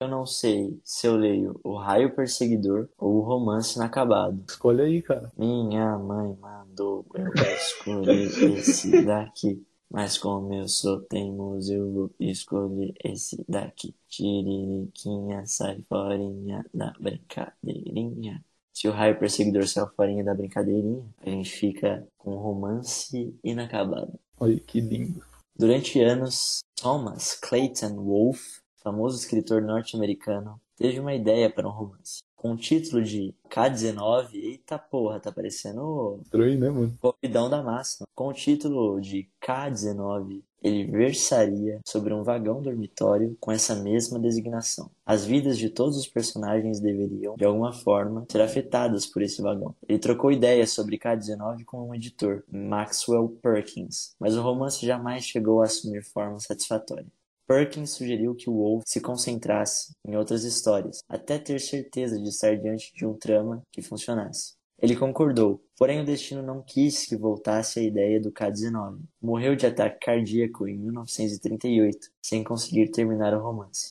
Eu 0.00 0.08
não 0.08 0.24
sei 0.24 0.80
se 0.82 1.06
eu 1.06 1.14
leio 1.14 1.60
O 1.62 1.76
Raio 1.76 2.14
Perseguidor 2.14 2.88
ou 2.96 3.16
O 3.16 3.20
Romance 3.20 3.76
Inacabado. 3.76 4.42
Escolhe 4.48 4.80
aí, 4.80 5.02
cara. 5.02 5.30
Minha 5.36 5.98
mãe 5.98 6.34
mandou 6.40 7.04
eu 7.12 7.30
escolher 7.54 8.56
esse 8.56 8.90
daqui. 9.04 9.62
Mas 9.90 10.16
como 10.16 10.54
eu 10.54 10.66
sou 10.68 11.02
teimoso, 11.02 11.74
eu 11.74 11.92
vou 11.92 12.10
escolher 12.18 12.94
esse 13.04 13.44
daqui. 13.46 13.94
Tiririquinha, 14.08 15.44
sai 15.44 15.84
forinha 15.86 16.64
da 16.72 16.94
brincadeirinha. 16.98 18.42
Se 18.72 18.88
o 18.88 18.92
raio 18.92 19.18
perseguidor 19.18 19.68
sai 19.68 19.86
forinha 19.94 20.24
da 20.24 20.32
brincadeirinha, 20.32 21.04
a 21.20 21.28
gente 21.28 21.50
fica 21.50 22.08
com 22.16 22.36
um 22.36 22.38
romance 22.38 23.38
inacabado. 23.44 24.18
Olha 24.38 24.58
que 24.58 24.80
lindo. 24.80 25.22
Durante 25.54 26.00
anos, 26.00 26.60
Thomas 26.74 27.34
Clayton 27.34 27.96
Wolfe, 27.96 28.59
famoso 28.82 29.18
escritor 29.18 29.62
norte-americano, 29.62 30.60
teve 30.76 30.98
uma 30.98 31.14
ideia 31.14 31.50
para 31.50 31.68
um 31.68 31.72
romance. 31.72 32.22
Com 32.34 32.52
o 32.52 32.56
título 32.56 33.02
de 33.02 33.34
K-19, 33.50 34.34
eita 34.34 34.78
porra, 34.78 35.20
tá 35.20 35.30
parecendo 35.30 36.20
Estranho, 36.22 36.58
né, 36.58 36.70
mano? 36.70 36.98
Corridão 36.98 37.50
da 37.50 37.62
Massa. 37.62 38.04
Com 38.14 38.28
o 38.28 38.32
título 38.32 38.98
de 38.98 39.28
K-19, 39.40 40.42
ele 40.62 40.84
versaria 40.84 41.80
sobre 41.86 42.14
um 42.14 42.22
vagão 42.22 42.62
dormitório 42.62 43.36
com 43.40 43.52
essa 43.52 43.74
mesma 43.74 44.18
designação. 44.18 44.90
As 45.04 45.24
vidas 45.24 45.58
de 45.58 45.68
todos 45.68 45.96
os 45.96 46.06
personagens 46.06 46.80
deveriam, 46.80 47.34
de 47.34 47.44
alguma 47.44 47.72
forma, 47.72 48.24
ser 48.30 48.40
afetadas 48.40 49.06
por 49.06 49.22
esse 49.22 49.42
vagão. 49.42 49.74
Ele 49.88 49.98
trocou 49.98 50.32
ideias 50.32 50.70
sobre 50.70 50.98
K-19 50.98 51.64
com 51.64 51.88
um 51.88 51.94
editor, 51.94 52.42
Maxwell 52.50 53.28
Perkins, 53.42 54.14
mas 54.18 54.36
o 54.36 54.42
romance 54.42 54.84
jamais 54.84 55.24
chegou 55.24 55.60
a 55.60 55.64
assumir 55.64 56.02
forma 56.02 56.38
satisfatória. 56.38 57.06
Perkins 57.50 57.94
sugeriu 57.94 58.32
que 58.32 58.48
o 58.48 58.54
Wolf 58.54 58.84
se 58.86 59.00
concentrasse 59.00 59.92
em 60.06 60.14
outras 60.14 60.44
histórias, 60.44 61.00
até 61.08 61.36
ter 61.36 61.58
certeza 61.58 62.16
de 62.16 62.28
estar 62.28 62.56
diante 62.56 62.94
de 62.94 63.04
um 63.04 63.12
trama 63.12 63.60
que 63.72 63.82
funcionasse. 63.82 64.54
Ele 64.80 64.94
concordou, 64.94 65.60
porém 65.76 66.00
o 66.00 66.04
destino 66.04 66.44
não 66.44 66.62
quis 66.62 67.06
que 67.06 67.16
voltasse 67.16 67.80
à 67.80 67.82
ideia 67.82 68.20
do 68.20 68.30
K-19. 68.30 69.00
Morreu 69.20 69.56
de 69.56 69.66
ataque 69.66 69.98
cardíaco 69.98 70.68
em 70.68 70.78
1938, 70.78 72.12
sem 72.24 72.44
conseguir 72.44 72.88
terminar 72.92 73.34
o 73.34 73.42
romance. 73.42 73.88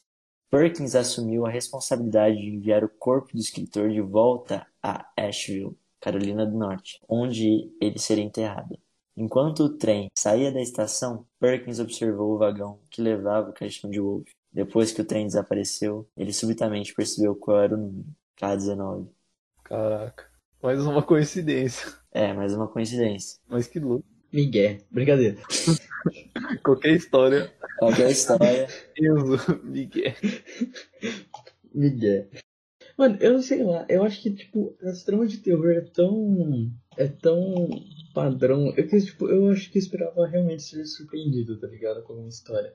Perkins 0.50 0.95
assumiu 0.95 1.45
a 1.45 1.50
responsabilidade 1.50 2.38
de 2.38 2.56
enviar 2.56 2.86
o 2.86 2.89
corpo 2.89 3.34
do 3.34 3.41
escritor 3.41 3.89
de 3.89 4.00
volta 4.00 4.65
a 4.82 5.06
Asheville, 5.17 5.78
Carolina 6.00 6.45
do 6.45 6.58
Norte, 6.58 7.02
onde 7.10 7.69
ele 7.82 8.00
seria 8.00 8.24
enterrado. 8.24 8.80
Enquanto 9.19 9.65
o 9.65 9.69
trem 9.77 10.10
saía 10.17 10.49
da 10.49 10.62
estação, 10.62 11.25
Perkins 11.41 11.77
observou 11.77 12.34
o 12.34 12.38
vagão 12.38 12.79
que 12.89 13.01
levava 13.01 13.49
o 13.49 13.53
caixão 13.53 13.89
de 13.89 13.99
Wolf. 13.99 14.29
Depois 14.49 14.93
que 14.93 15.01
o 15.01 15.05
trem 15.05 15.25
desapareceu, 15.25 16.08
ele 16.15 16.32
subitamente 16.32 16.93
percebeu 16.93 17.36
qual 17.36 17.60
era 17.60 17.75
o 17.75 17.77
número. 17.77 18.05
K-19. 18.38 19.10
Caraca. 19.65 20.25
Mais 20.63 20.79
uma 20.86 21.03
coincidência. 21.03 21.93
É, 22.13 22.32
mais 22.32 22.53
uma 22.53 22.69
coincidência. 22.69 23.41
Mas 23.49 23.67
que 23.67 23.77
louco. 23.77 24.05
Miguel. 24.32 24.77
Brincadeira. 24.89 25.36
Qualquer 26.63 26.93
história. 26.93 27.53
Qualquer 27.77 28.12
história. 28.12 28.67
Enzo, 28.97 29.60
Miguel. 29.65 30.13
Miguel. 31.75 32.29
Mano, 32.97 33.17
eu 33.19 33.34
não 33.34 33.41
sei 33.41 33.63
lá. 33.63 33.86
Eu 33.89 34.03
acho 34.03 34.21
que, 34.21 34.32
tipo, 34.32 34.77
as 34.82 35.03
tramas 35.03 35.29
de 35.29 35.39
terror 35.39 35.71
é 35.71 35.82
tão. 35.82 36.71
É 36.99 37.07
tão 37.07 37.69
padrão. 38.13 38.73
Eu, 38.75 38.85
que, 38.85 38.99
tipo, 38.99 39.29
eu 39.29 39.49
acho 39.49 39.71
que 39.71 39.77
eu 39.77 39.81
esperava 39.81 40.27
realmente 40.27 40.63
ser 40.63 40.83
surpreendido, 40.83 41.57
tá 41.57 41.65
ligado? 41.65 42.03
Com 42.03 42.12
uma 42.12 42.27
história. 42.27 42.73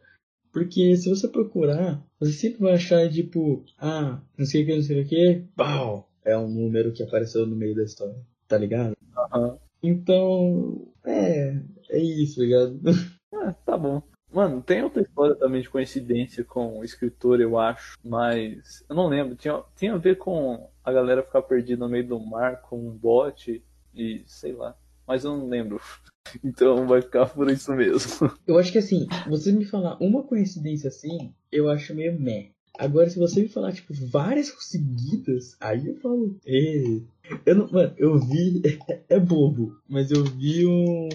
Porque 0.51 0.97
se 0.97 1.11
você 1.11 1.29
procurar, 1.29 2.03
você 2.19 2.33
sempre 2.33 2.63
vai 2.63 2.73
achar, 2.73 3.07
tipo, 3.11 3.63
ah, 3.79 4.23
não 4.39 4.47
sei 4.47 4.63
o 4.63 4.67
que, 4.67 4.77
não 4.77 4.83
sei 4.83 5.03
o 5.03 5.07
que, 5.07 5.45
pau! 5.55 6.09
É 6.25 6.39
um 6.39 6.49
número 6.49 6.91
que 6.93 7.03
apareceu 7.03 7.47
no 7.47 7.55
meio 7.55 7.75
da 7.75 7.83
história, 7.83 8.17
tá 8.49 8.57
ligado? 8.57 8.97
Aham. 9.15 9.59
Então, 9.83 10.91
é, 11.05 11.61
é 11.91 11.99
isso, 11.99 12.37
tá 12.37 12.43
ligado? 12.43 12.81
Ah, 13.37 13.53
tá 13.53 13.77
bom. 13.77 14.01
Mano, 14.33 14.63
tem 14.63 14.83
outra 14.83 15.03
história 15.03 15.35
também 15.35 15.61
de 15.61 15.69
coincidência 15.69 16.45
com 16.45 16.79
o 16.79 16.85
escritor, 16.85 17.41
eu 17.41 17.59
acho, 17.59 17.99
mas 18.03 18.85
eu 18.89 18.95
não 18.95 19.09
lembro. 19.09 19.35
Tinha, 19.35 19.61
tinha 19.77 19.93
a 19.93 19.99
ver 19.99 20.17
com 20.17 20.71
a 20.85 20.93
galera 20.93 21.23
ficar 21.25 21.43
perdida 21.43 21.85
no 21.85 21.91
meio 21.91 22.07
do 22.07 22.19
mar 22.19 22.63
com 22.63 22.79
um 22.79 22.97
bote 22.97 23.63
e 23.97 24.23
sei 24.27 24.53
lá. 24.53 24.77
Mas 25.07 25.25
eu 25.25 25.37
não 25.37 25.49
lembro. 25.49 25.81
Então 26.43 26.87
vai 26.87 27.03
ficar 27.03 27.27
por 27.27 27.51
isso 27.51 27.71
mesmo. 27.75 28.33
Eu 28.47 28.59
acho 28.59 28.73
que 28.73 28.79
assim, 28.79 29.07
você 29.29 29.53
me 29.53 29.65
falar 29.65 29.99
uma 30.03 30.23
coincidência 30.23 30.89
assim, 30.89 31.35
eu 31.53 31.69
acho 31.69 31.95
meio 31.95 32.19
meh. 32.19 32.51
Agora, 32.79 33.09
se 33.09 33.19
você 33.19 33.43
me 33.43 33.49
falar, 33.49 33.73
tipo, 33.73 33.93
várias 33.93 34.49
seguidas, 34.59 35.55
aí 35.61 35.87
eu 35.87 35.97
falo, 35.97 36.37
eita, 36.45 37.07
Eu 37.47 37.55
não, 37.55 37.71
mano, 37.71 37.95
eu 37.99 38.19
vi. 38.19 38.63
É 39.09 39.21
bobo, 39.21 39.77
mas 39.87 40.11
eu 40.11 40.25
vi 40.25 40.67
um, 40.67 41.09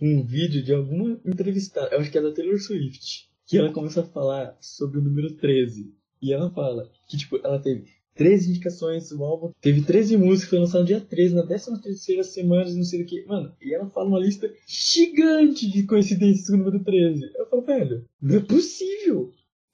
um 0.00 0.22
vídeo 0.22 0.62
de 0.62 0.72
alguma 0.74 1.18
entrevistada, 1.24 1.94
eu 1.94 2.00
acho 2.00 2.10
que 2.10 2.18
é 2.18 2.22
da 2.22 2.30
Taylor 2.30 2.58
Swift, 2.60 3.28
que 3.46 3.56
ela 3.56 3.72
começa 3.72 4.02
a 4.02 4.06
falar 4.06 4.56
sobre 4.60 4.98
o 4.98 5.02
número 5.02 5.34
13. 5.34 5.92
E 6.20 6.32
ela 6.32 6.50
fala 6.50 6.90
que, 7.08 7.16
tipo, 7.16 7.40
ela 7.42 7.58
teve 7.58 7.97
13 8.18 8.50
indicações, 8.50 9.12
o 9.12 9.24
álbum 9.24 9.52
teve 9.60 9.82
13 9.82 10.16
músicas, 10.16 10.50
foi 10.50 10.58
lançado 10.58 10.80
no 10.80 10.86
dia 10.86 11.00
13, 11.00 11.36
na 11.36 11.46
13 11.46 11.80
terceira 11.80 12.24
semana, 12.24 12.68
não 12.74 12.82
sei 12.82 13.02
o 13.02 13.06
que. 13.06 13.24
Mano, 13.24 13.54
e 13.62 13.72
ela 13.72 13.88
fala 13.90 14.08
uma 14.08 14.18
lista 14.18 14.52
gigante 14.66 15.70
de 15.70 15.84
coincidências 15.84 16.48
com 16.48 16.54
o 16.54 16.58
número 16.58 16.82
13. 16.82 17.30
Eu 17.36 17.46
falo, 17.46 17.62
velho, 17.62 18.04
não 18.20 18.36
é 18.36 18.40
possível. 18.40 19.32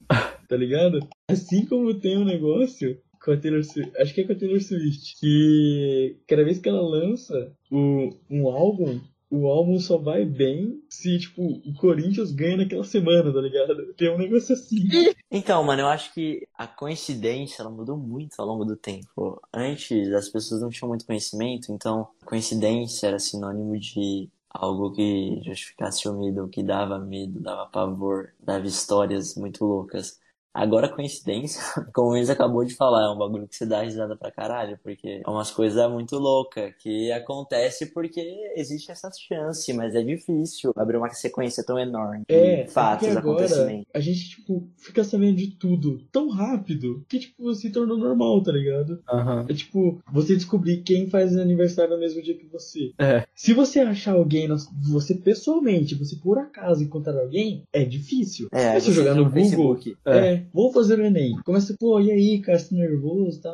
tá 0.47 0.57
ligado? 0.57 1.01
Assim 1.27 1.65
como 1.65 1.99
tem 1.99 2.19
um 2.19 2.25
negócio 2.25 3.01
com 3.25 3.33
a 3.33 3.37
Taylor 3.39 3.65
Swift, 3.65 3.91
acho 3.97 4.13
que 4.13 4.21
é 4.21 4.25
com 4.25 4.33
a 4.35 4.37
Taylor 4.37 4.61
Swift, 4.61 5.19
que 5.19 6.19
cada 6.29 6.45
vez 6.45 6.59
que 6.59 6.69
ela 6.69 6.83
lança 6.83 7.57
o, 7.71 8.11
um 8.29 8.49
álbum, 8.49 9.01
o 9.35 9.47
álbum 9.49 9.79
só 9.79 9.99
vai 9.99 10.25
bem 10.25 10.81
se, 10.89 11.19
tipo, 11.19 11.43
o 11.43 11.75
Corinthians 11.75 12.31
ganha 12.31 12.59
naquela 12.59 12.85
semana, 12.85 13.33
tá 13.33 13.41
ligado? 13.41 13.95
Tem 13.95 14.11
um 14.11 14.19
negócio 14.19 14.55
assim. 14.55 14.89
Então, 15.31 15.65
mano, 15.65 15.83
eu 15.83 15.89
acho 15.89 16.15
que 16.15 16.47
a 16.57 16.67
coincidência 16.67 17.63
ela 17.63 17.71
mudou 17.71 17.97
muito 17.97 18.35
ao 18.39 18.47
longo 18.47 18.65
do 18.65 18.77
tempo. 18.77 19.41
Antes 19.53 20.13
as 20.13 20.29
pessoas 20.29 20.61
não 20.61 20.71
tinham 20.71 20.89
muito 20.89 21.05
conhecimento, 21.05 21.73
então 21.73 22.07
coincidência 22.25 23.09
era 23.09 23.19
sinônimo 23.19 23.79
de 23.79 24.29
algo 24.49 24.93
que 24.93 25.41
justificasse 25.45 26.09
o 26.09 26.15
medo, 26.17 26.49
que 26.49 26.63
dava 26.63 26.99
medo, 26.99 27.41
dava 27.41 27.67
pavor, 27.67 28.33
dava 28.41 28.67
histórias 28.67 29.35
muito 29.35 29.65
loucas. 29.65 30.21
Agora, 30.55 30.89
coincidência, 30.89 31.61
como 31.93 32.11
o 32.11 32.17
Enzo 32.17 32.31
acabou 32.31 32.65
de 32.65 32.75
falar, 32.77 33.03
é 33.07 33.11
um 33.11 33.19
bagulho 33.19 33.49
que 33.49 33.57
você 33.57 33.67
dá 33.67 33.83
risada 33.83 34.17
pra 34.17 34.31
caralho, 34.31 34.79
porque 34.85 35.21
é 35.27 35.29
umas 35.29 35.51
coisas 35.51 35.91
muito 35.91 36.17
loucas 36.17 36.73
que 36.79 37.11
acontece 37.11 37.87
porque 37.87 38.53
existe 38.55 38.91
essa 38.93 39.11
chance, 39.11 39.73
mas 39.73 39.95
é 39.95 40.03
difícil 40.03 40.73
abrir 40.77 40.97
uma 40.97 41.11
sequência 41.11 41.65
tão 41.65 41.79
enorme 41.79 42.23
É, 42.29 42.63
de 42.65 42.71
fatos, 42.71 43.09
é 43.09 43.13
que 43.13 43.19
agora 43.19 43.45
acontecimentos. 43.45 43.87
a 43.93 43.99
gente, 44.01 44.29
tipo, 44.31 44.69
fica 44.79 45.03
sabendo 45.03 45.37
de 45.37 45.49
tudo 45.57 45.99
tão 46.13 46.29
rápido 46.29 47.05
que, 47.09 47.19
tipo, 47.19 47.53
se 47.55 47.71
tornou 47.71 47.99
normal, 47.99 48.41
tá 48.43 48.53
ligado? 48.53 49.03
Aham. 49.11 49.47
É 49.49 49.55
tipo, 49.55 50.01
você 50.13 50.35
descobrir 50.37 50.83
quem 50.83 51.09
faz 51.09 51.37
aniversário 51.37 51.95
no 51.95 52.01
mesmo 52.01 52.23
dia 52.23 52.37
que 52.37 52.47
você. 52.47 52.93
É. 52.99 53.25
Se 53.35 53.53
você 53.53 53.81
achar 53.81 54.15
alguém, 54.15 54.49
você 54.89 55.15
pessoalmente, 55.17 55.95
você 55.97 56.15
por 56.17 56.39
acaso 56.39 56.83
encontrar 56.85 57.19
alguém, 57.19 57.65
é 57.73 57.85
difícil. 57.85 58.49
É, 58.53 58.69
aí 58.69 58.81
Se 58.81 58.93
jogar 58.93 59.11
entra 59.11 59.23
no 59.25 59.31
Google, 59.31 59.43
Facebook. 59.43 59.97
é. 60.07 60.44
Vou 60.53 60.73
fazer 60.73 60.99
o 60.99 61.05
Enem. 61.05 61.37
Começa, 61.45 61.77
pô, 61.79 62.01
e 62.01 62.11
aí, 62.11 62.41
cara, 62.41 62.59
você 62.59 62.71
tá 62.71 62.77
nervoso, 62.77 63.41
tá? 63.41 63.53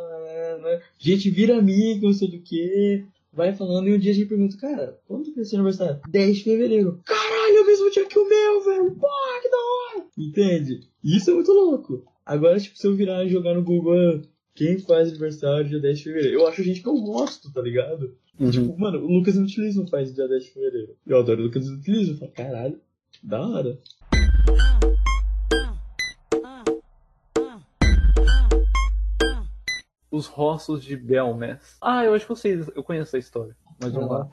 né? 0.63 0.81
Gente 0.99 1.31
vira 1.31 1.59
amigo, 1.59 2.07
não 2.07 2.13
sei 2.13 2.29
do 2.29 2.39
que. 2.41 3.05
Vai 3.33 3.55
falando 3.55 3.89
e 3.89 3.95
um 3.95 3.99
dia 3.99 4.11
a 4.11 4.15
gente 4.15 4.29
pergunta, 4.29 4.57
cara, 4.57 4.99
quando 5.07 5.33
que 5.33 5.39
é 5.39 5.45
seu 5.45 5.59
aniversário? 5.59 6.01
10 6.09 6.39
de 6.39 6.45
fevereiro. 6.45 7.01
Caralho, 7.05 7.57
é 7.57 7.61
o 7.61 7.67
mesmo 7.67 7.91
dia 7.91 8.05
que 8.05 8.19
o 8.19 8.29
meu, 8.29 8.65
velho. 8.65 8.97
Pô, 8.97 9.07
que 9.41 9.49
da 9.49 9.57
hora. 9.57 10.07
Entende? 10.19 10.81
Isso 11.03 11.31
é 11.31 11.35
muito 11.35 11.53
louco. 11.53 12.05
Agora, 12.27 12.59
tipo, 12.59 12.77
se 12.77 12.87
eu 12.87 12.95
virar 12.95 13.25
e 13.25 13.29
jogar 13.29 13.55
no 13.55 13.63
Google, 13.63 13.95
ah, 13.95 14.21
quem 14.55 14.79
faz 14.81 15.11
aniversário 15.11 15.69
dia 15.69 15.79
10 15.79 15.99
de 15.99 16.05
fevereiro? 16.05 16.39
Eu 16.41 16.47
acho 16.49 16.63
gente 16.63 16.83
que 16.83 16.89
eu 16.89 17.01
gosto, 17.01 17.53
tá 17.53 17.63
ligado? 17.63 18.17
Uhum. 18.39 18.51
Tipo, 18.51 18.79
mano, 18.79 18.99
o 18.99 19.13
Lucas 19.13 19.37
Utiliza 19.37 19.87
faz 19.87 20.13
dia 20.13 20.27
10 20.27 20.45
de 20.45 20.51
fevereiro. 20.51 20.97
Eu 21.07 21.19
adoro 21.19 21.41
o 21.41 21.45
Lucas 21.45 21.69
Utiliza. 21.69 22.13
Eu 22.13 22.17
falo, 22.17 22.33
caralho, 22.33 22.81
da 23.23 23.47
hora. 23.47 23.79
Os 30.11 30.27
rostos 30.27 30.83
de 30.83 30.97
Belmez. 30.97 31.77
Ah, 31.81 32.05
eu 32.05 32.15
acho 32.15 32.27
que 32.27 32.31
vocês, 32.31 32.69
eu 32.75 32.83
conheço 32.83 33.15
a 33.17 33.19
história. 33.19 33.57
Mas 33.81 33.93
vamos 33.93 34.11
lá. 34.11 34.29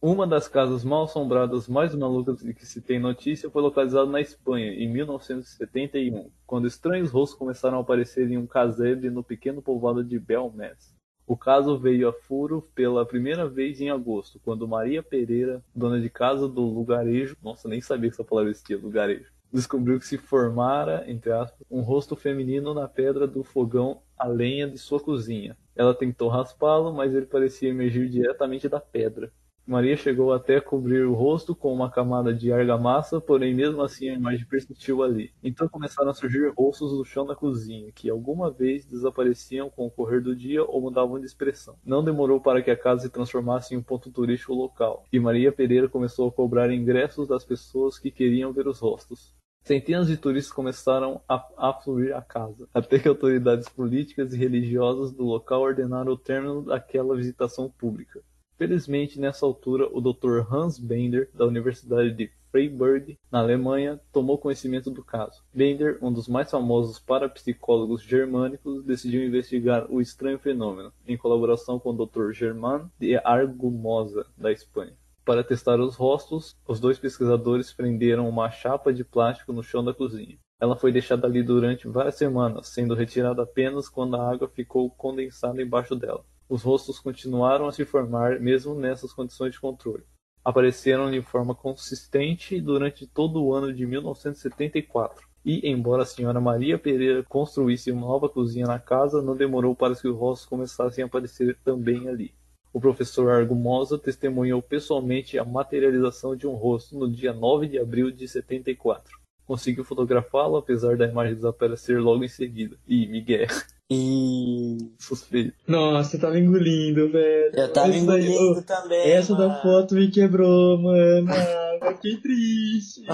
Uma 0.00 0.26
das 0.26 0.48
casas 0.48 0.82
mal 0.82 1.04
assombradas 1.04 1.68
mais 1.68 1.94
malucas 1.94 2.40
de 2.40 2.52
que 2.52 2.66
se 2.66 2.80
tem 2.80 2.98
notícia 2.98 3.48
foi 3.48 3.62
localizada 3.62 4.06
na 4.06 4.20
Espanha, 4.20 4.72
em 4.72 4.88
1971, 4.92 6.28
quando 6.44 6.66
estranhos 6.66 7.12
rostos 7.12 7.38
começaram 7.38 7.78
a 7.78 7.80
aparecer 7.82 8.28
em 8.28 8.36
um 8.36 8.46
casebre 8.46 9.10
no 9.10 9.22
pequeno 9.22 9.62
povoado 9.62 10.02
de 10.02 10.18
Belmez. 10.18 10.92
O 11.24 11.36
caso 11.36 11.78
veio 11.78 12.08
a 12.08 12.12
furo 12.12 12.68
pela 12.74 13.06
primeira 13.06 13.48
vez 13.48 13.80
em 13.80 13.90
agosto, 13.90 14.40
quando 14.44 14.66
Maria 14.66 15.04
Pereira, 15.04 15.62
dona 15.72 16.00
de 16.00 16.10
casa 16.10 16.48
do 16.48 16.62
lugarejo, 16.62 17.36
nossa, 17.40 17.68
nem 17.68 17.80
sabia 17.80 18.10
que 18.10 18.16
essa 18.16 18.24
palavra 18.24 18.50
existia, 18.50 18.76
lugarejo, 18.76 19.30
descobriu 19.52 20.00
que 20.00 20.06
se 20.06 20.18
formara, 20.18 21.04
entre 21.06 21.30
aspas, 21.30 21.64
um 21.70 21.80
rosto 21.80 22.16
feminino 22.16 22.74
na 22.74 22.88
pedra 22.88 23.26
do 23.28 23.44
fogão 23.44 24.00
a 24.22 24.28
lenha 24.28 24.68
de 24.68 24.78
sua 24.78 25.00
cozinha. 25.00 25.56
Ela 25.74 25.92
tentou 25.92 26.28
raspá-lo, 26.28 26.92
mas 26.92 27.12
ele 27.12 27.26
parecia 27.26 27.70
emergir 27.70 28.08
diretamente 28.08 28.68
da 28.68 28.78
pedra. 28.78 29.32
Maria 29.66 29.96
chegou 29.96 30.32
até 30.32 30.60
cobrir 30.60 31.04
o 31.04 31.14
rosto 31.14 31.54
com 31.54 31.72
uma 31.72 31.90
camada 31.90 32.32
de 32.32 32.52
argamassa, 32.52 33.20
porém 33.20 33.54
mesmo 33.54 33.82
assim 33.82 34.08
a 34.08 34.14
imagem 34.14 34.46
persistiu 34.46 35.02
ali. 35.02 35.32
Então 35.42 35.68
começaram 35.68 36.10
a 36.10 36.14
surgir 36.14 36.52
rostos 36.56 36.92
do 36.92 37.04
chão 37.04 37.24
da 37.26 37.34
cozinha, 37.34 37.92
que 37.92 38.10
alguma 38.10 38.50
vez 38.50 38.84
desapareciam 38.84 39.70
com 39.70 39.86
o 39.86 39.90
correr 39.90 40.20
do 40.20 40.34
dia 40.34 40.64
ou 40.64 40.80
mudavam 40.80 41.18
de 41.18 41.26
expressão. 41.26 41.76
Não 41.84 42.02
demorou 42.02 42.40
para 42.40 42.62
que 42.62 42.70
a 42.70 42.76
casa 42.76 43.02
se 43.02 43.10
transformasse 43.10 43.74
em 43.74 43.78
um 43.78 43.82
ponto 43.82 44.10
turístico 44.10 44.52
local, 44.52 45.04
e 45.12 45.18
Maria 45.18 45.52
Pereira 45.52 45.88
começou 45.88 46.28
a 46.28 46.32
cobrar 46.32 46.72
ingressos 46.72 47.28
das 47.28 47.44
pessoas 47.44 47.98
que 47.98 48.10
queriam 48.10 48.52
ver 48.52 48.66
os 48.66 48.80
rostos. 48.80 49.32
Centenas 49.64 50.08
de 50.08 50.16
turistas 50.16 50.52
começaram 50.52 51.20
a 51.28 51.46
afluir 51.56 52.16
à 52.16 52.20
casa, 52.20 52.68
até 52.74 52.98
que 52.98 53.06
autoridades 53.06 53.68
políticas 53.68 54.32
e 54.32 54.36
religiosas 54.36 55.12
do 55.12 55.24
local 55.24 55.62
ordenaram 55.62 56.12
o 56.12 56.18
término 56.18 56.62
daquela 56.62 57.14
visitação 57.14 57.70
pública. 57.70 58.20
Felizmente, 58.58 59.20
nessa 59.20 59.46
altura, 59.46 59.88
o 59.92 60.00
Dr. 60.00 60.52
Hans 60.52 60.80
Bender, 60.80 61.30
da 61.32 61.46
Universidade 61.46 62.12
de 62.12 62.30
Freiburg, 62.50 63.16
na 63.30 63.38
Alemanha, 63.38 64.00
tomou 64.12 64.36
conhecimento 64.36 64.90
do 64.90 65.02
caso. 65.02 65.42
Bender, 65.54 65.98
um 66.02 66.12
dos 66.12 66.28
mais 66.28 66.50
famosos 66.50 66.98
parapsicólogos 66.98 68.02
germânicos, 68.02 68.84
decidiu 68.84 69.24
investigar 69.24 69.90
o 69.90 70.00
estranho 70.00 70.38
fenômeno, 70.38 70.92
em 71.06 71.16
colaboração 71.16 71.78
com 71.78 71.90
o 71.90 72.06
Dr. 72.06 72.32
Germán 72.32 72.90
de 72.98 73.16
Argumosa, 73.16 74.26
da 74.36 74.50
Espanha. 74.50 74.96
Para 75.24 75.44
testar 75.44 75.78
os 75.78 75.94
rostos, 75.94 76.56
os 76.66 76.80
dois 76.80 76.98
pesquisadores 76.98 77.72
prenderam 77.72 78.28
uma 78.28 78.50
chapa 78.50 78.92
de 78.92 79.04
plástico 79.04 79.52
no 79.52 79.62
chão 79.62 79.84
da 79.84 79.94
cozinha. 79.94 80.36
Ela 80.60 80.74
foi 80.74 80.90
deixada 80.90 81.28
ali 81.28 81.44
durante 81.44 81.86
várias 81.86 82.16
semanas, 82.16 82.68
sendo 82.68 82.94
retirada 82.94 83.42
apenas 83.42 83.88
quando 83.88 84.16
a 84.16 84.30
água 84.30 84.48
ficou 84.48 84.90
condensada 84.90 85.62
embaixo 85.62 85.94
dela. 85.94 86.24
Os 86.48 86.64
rostos 86.64 86.98
continuaram 86.98 87.68
a 87.68 87.72
se 87.72 87.84
formar 87.84 88.40
mesmo 88.40 88.74
nessas 88.74 89.12
condições 89.12 89.52
de 89.52 89.60
controle. 89.60 90.02
Apareceram 90.44 91.08
de 91.08 91.22
forma 91.22 91.54
consistente 91.54 92.60
durante 92.60 93.06
todo 93.06 93.44
o 93.44 93.54
ano 93.54 93.72
de 93.72 93.86
1974. 93.86 95.24
E, 95.44 95.68
embora 95.68 96.02
a 96.02 96.06
senhora 96.06 96.40
Maria 96.40 96.78
Pereira 96.78 97.22
construísse 97.22 97.92
uma 97.92 98.06
nova 98.06 98.28
cozinha 98.28 98.66
na 98.66 98.80
casa, 98.80 99.22
não 99.22 99.36
demorou 99.36 99.74
para 99.74 99.94
que 99.94 100.08
os 100.08 100.16
rostos 100.16 100.48
começassem 100.48 101.02
a 101.04 101.06
aparecer 101.06 101.56
também 101.64 102.08
ali. 102.08 102.34
O 102.72 102.80
professor 102.80 103.30
Argumosa 103.30 103.98
testemunhou 103.98 104.62
pessoalmente 104.62 105.38
a 105.38 105.44
materialização 105.44 106.34
de 106.34 106.46
um 106.46 106.54
rosto 106.54 106.98
no 106.98 107.10
dia 107.10 107.32
9 107.32 107.66
de 107.68 107.78
abril 107.78 108.10
de 108.10 108.26
74. 108.26 109.20
Conseguiu 109.46 109.84
fotografá-lo, 109.84 110.56
apesar 110.56 110.96
da 110.96 111.06
imagem 111.06 111.34
desaparecer 111.34 112.00
logo 112.00 112.24
em 112.24 112.28
seguida. 112.28 112.76
Ih, 112.88 113.06
Miguel, 113.08 113.46
E 113.90 114.78
suspeito. 114.98 115.52
Nossa, 115.68 116.16
eu 116.16 116.20
tava 116.20 116.38
engolindo, 116.38 117.10
velho. 117.10 117.52
eu 117.54 117.72
tava 117.72 117.88
Essa 117.90 117.98
engolindo 117.98 118.62
também. 118.62 119.10
Essa 119.10 119.34
da 119.34 119.48
mano. 119.48 119.60
foto 119.62 119.94
me 119.94 120.10
quebrou, 120.10 120.78
mano. 120.78 121.28
Ah, 121.30 121.92
fiquei 121.94 122.16
triste. 122.18 123.02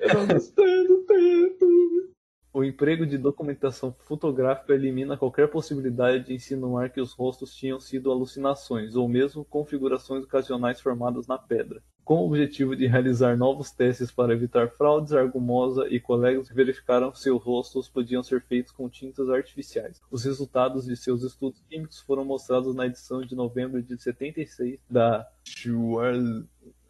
Eu 0.00 0.10
tô 0.10 0.26
gostando 0.34 1.04
tanto. 1.06 2.11
O 2.54 2.62
emprego 2.62 3.06
de 3.06 3.16
documentação 3.16 3.96
fotográfica 4.00 4.74
elimina 4.74 5.16
qualquer 5.16 5.48
possibilidade 5.48 6.26
de 6.26 6.34
insinuar 6.34 6.90
que 6.90 7.00
os 7.00 7.14
rostos 7.14 7.54
tinham 7.54 7.80
sido 7.80 8.10
alucinações 8.10 8.94
ou 8.94 9.08
mesmo 9.08 9.42
configurações 9.42 10.24
ocasionais 10.24 10.78
formadas 10.78 11.26
na 11.26 11.38
pedra. 11.38 11.82
Com 12.04 12.16
o 12.16 12.26
objetivo 12.26 12.76
de 12.76 12.86
realizar 12.86 13.38
novos 13.38 13.70
testes 13.70 14.10
para 14.10 14.34
evitar 14.34 14.68
fraudes, 14.68 15.14
Argumosa 15.14 15.86
e 15.88 15.98
colegas 15.98 16.50
verificaram 16.50 17.14
se 17.14 17.30
os 17.30 17.42
rostos 17.42 17.88
podiam 17.88 18.22
ser 18.22 18.42
feitos 18.42 18.70
com 18.70 18.86
tintas 18.86 19.30
artificiais. 19.30 20.02
Os 20.10 20.24
resultados 20.24 20.84
de 20.84 20.94
seus 20.94 21.22
estudos 21.22 21.62
químicos 21.70 22.00
foram 22.00 22.22
mostrados 22.22 22.74
na 22.74 22.84
edição 22.84 23.22
de 23.22 23.34
novembro 23.34 23.82
de 23.82 23.96
76 23.96 24.78
da. 24.90 25.26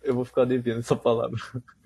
Eu 0.02 0.14
vou 0.14 0.24
ficar 0.24 0.44
devendo 0.44 0.80
essa 0.80 0.96
palavra. 0.96 1.38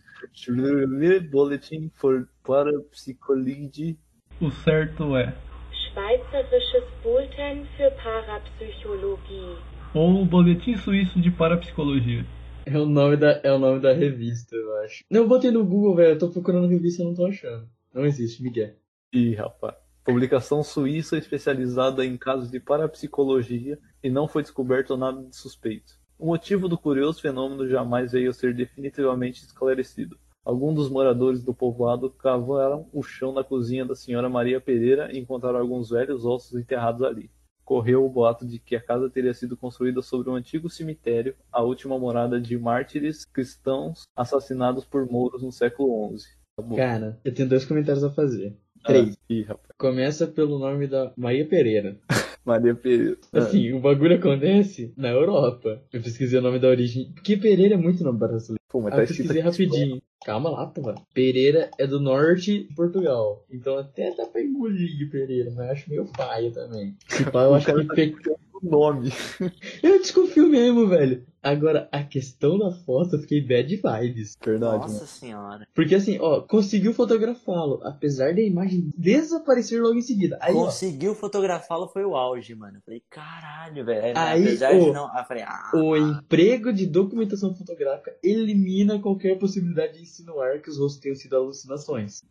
Bulletin 1.30 1.90
for 1.94 2.28
Parapsychology. 2.44 3.98
O 4.40 4.50
certo 4.50 5.16
é 5.16 5.34
Schweizerisches 5.72 6.84
Bulletin 7.02 7.66
für 7.76 7.90
Parapsychologie. 8.02 9.56
ou 9.94 10.24
Boletim 10.26 10.76
Suíço 10.76 11.18
de 11.20 11.30
Parapsicologia. 11.30 12.24
É 12.66 12.78
o 12.78 12.84
nome 12.84 13.16
da, 13.16 13.40
é 13.42 13.52
o 13.52 13.58
nome 13.58 13.80
da 13.80 13.92
revista, 13.92 14.54
eu 14.54 14.76
acho. 14.80 15.04
Não, 15.10 15.22
eu 15.22 15.28
botei 15.28 15.50
no 15.50 15.64
Google, 15.64 15.94
velho. 15.94 16.10
Eu 16.14 16.18
tô 16.18 16.28
procurando 16.30 16.66
revista 16.66 17.02
e 17.02 17.06
não 17.06 17.14
tô 17.14 17.26
achando. 17.26 17.66
Não 17.94 18.04
existe, 18.04 18.42
Miguel. 18.42 18.74
Ih, 19.14 19.34
rapaz. 19.34 19.74
Publicação 20.04 20.62
suíça 20.62 21.16
especializada 21.16 22.04
em 22.04 22.16
casos 22.16 22.50
de 22.50 22.60
parapsicologia 22.60 23.78
e 24.02 24.10
não 24.10 24.28
foi 24.28 24.42
descoberto 24.42 24.96
nada 24.96 25.22
de 25.22 25.34
suspeito. 25.34 25.94
O 26.18 26.26
motivo 26.26 26.68
do 26.68 26.78
curioso 26.78 27.20
fenômeno 27.20 27.68
jamais 27.68 28.12
veio 28.12 28.30
a 28.30 28.32
ser 28.32 28.54
definitivamente 28.54 29.42
esclarecido. 29.42 30.18
Alguns 30.44 30.76
dos 30.76 30.88
moradores 30.88 31.42
do 31.42 31.52
povoado 31.52 32.08
cavaram 32.08 32.88
o 32.92 33.02
chão 33.02 33.34
da 33.34 33.44
cozinha 33.44 33.84
da 33.84 33.94
senhora 33.94 34.28
Maria 34.28 34.60
Pereira 34.60 35.10
e 35.12 35.18
encontraram 35.18 35.58
alguns 35.58 35.90
velhos 35.90 36.24
ossos 36.24 36.58
enterrados 36.58 37.02
ali. 37.02 37.28
Correu 37.64 38.06
o 38.06 38.08
boato 38.08 38.46
de 38.46 38.58
que 38.58 38.76
a 38.76 38.80
casa 38.80 39.10
teria 39.10 39.34
sido 39.34 39.56
construída 39.56 40.00
sobre 40.00 40.30
um 40.30 40.36
antigo 40.36 40.70
cemitério, 40.70 41.34
a 41.52 41.62
última 41.62 41.98
morada 41.98 42.40
de 42.40 42.56
mártires 42.56 43.24
cristãos 43.24 44.04
assassinados 44.16 44.84
por 44.84 45.10
mouros 45.10 45.42
no 45.42 45.50
século 45.50 46.16
XI. 46.16 46.28
Cara, 46.76 47.18
eu 47.24 47.34
tenho 47.34 47.48
dois 47.48 47.64
comentários 47.66 48.04
a 48.04 48.10
fazer. 48.10 48.56
Ah, 48.84 48.86
Três. 48.86 49.18
ih. 49.28 49.46
Começa 49.76 50.28
pelo 50.28 50.58
nome 50.58 50.86
da 50.86 51.12
Maria 51.16 51.44
Pereira. 51.44 51.98
Maria 52.46 52.74
Pereira. 52.74 53.16
Ah, 53.32 53.38
Assim, 53.38 53.72
o 53.72 53.80
bagulho 53.80 54.14
acontece 54.16 54.92
na 54.96 55.08
Europa. 55.10 55.82
Eu 55.92 56.00
pesquisei 56.00 56.38
o 56.38 56.42
nome 56.42 56.58
da 56.58 56.68
origem. 56.68 57.10
Porque 57.12 57.36
Pereira 57.36 57.74
é 57.74 57.78
muito 57.78 58.04
nome 58.04 58.18
brasileiro. 58.18 58.60
Pô, 58.68 58.80
mas 58.80 58.92
Aí 58.92 58.98
tá 58.98 59.02
eu 59.02 59.06
pesquisei 59.08 59.40
aqui, 59.40 59.48
rapidinho. 59.50 60.00
Calma 60.24 60.50
lá, 60.50 60.66
porra. 60.66 60.94
Pereira 61.14 61.70
é 61.78 61.86
do 61.86 62.00
norte 62.00 62.64
de 62.68 62.74
Portugal. 62.74 63.44
Então 63.50 63.76
até 63.78 64.14
dá 64.14 64.26
pra 64.26 64.42
engolir 64.42 65.10
Pereira, 65.10 65.50
mas 65.54 65.66
eu 65.66 65.72
acho 65.72 65.90
meio 65.90 66.04
paia 66.06 66.50
também. 66.52 66.96
Se 67.08 67.24
pá, 67.30 67.44
eu 67.44 67.54
acho 67.54 67.66
que 67.66 67.84
pe- 67.94 68.35
o 68.62 68.68
nome. 68.68 69.10
Eu 69.82 70.00
desconfio 70.00 70.48
mesmo, 70.48 70.86
velho. 70.86 71.24
Agora, 71.42 71.88
a 71.92 72.02
questão 72.02 72.58
da 72.58 72.72
foto, 72.72 73.14
eu 73.14 73.20
fiquei 73.20 73.40
bad 73.40 73.76
vibes. 73.76 74.36
Verdade, 74.44 74.78
Nossa 74.78 74.94
mano. 74.94 75.06
senhora. 75.06 75.68
Porque 75.72 75.94
assim, 75.94 76.18
ó, 76.18 76.40
conseguiu 76.40 76.92
fotografá-lo, 76.92 77.80
apesar 77.84 78.34
da 78.34 78.40
imagem 78.40 78.90
desaparecer 78.98 79.80
logo 79.80 79.94
em 79.94 80.02
seguida. 80.02 80.36
Aí, 80.40 80.52
ó, 80.52 80.64
Conseguiu 80.64 81.14
fotografá-lo 81.14 81.86
foi 81.86 82.04
o 82.04 82.16
auge, 82.16 82.52
mano. 82.56 82.78
Eu 82.78 82.82
falei, 82.82 83.00
caralho, 83.08 83.84
velho. 83.84 84.18
Aí, 84.18 84.42
Apesar 84.42 84.74
ô, 84.74 84.86
de 84.86 84.90
não. 84.90 85.08
Falei, 85.24 85.44
ah. 85.44 85.70
o 85.72 85.96
emprego 85.96 86.72
de 86.72 86.84
documentação 86.84 87.54
fotográfica 87.54 88.16
elimina 88.24 88.98
qualquer 88.98 89.38
possibilidade 89.38 89.94
de 89.94 90.02
insinuar 90.02 90.60
que 90.60 90.68
os 90.68 90.78
rostos 90.78 91.00
tenham 91.00 91.14
sido 91.14 91.36
alucinações. 91.36 92.22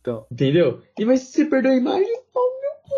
Então, 0.00 0.26
Entendeu? 0.30 0.80
E 0.96 1.04
mas 1.04 1.22
se 1.22 1.32
você 1.32 1.44
perdeu 1.46 1.72
a 1.72 1.76
imagem, 1.76 2.22
pô, 2.32 2.40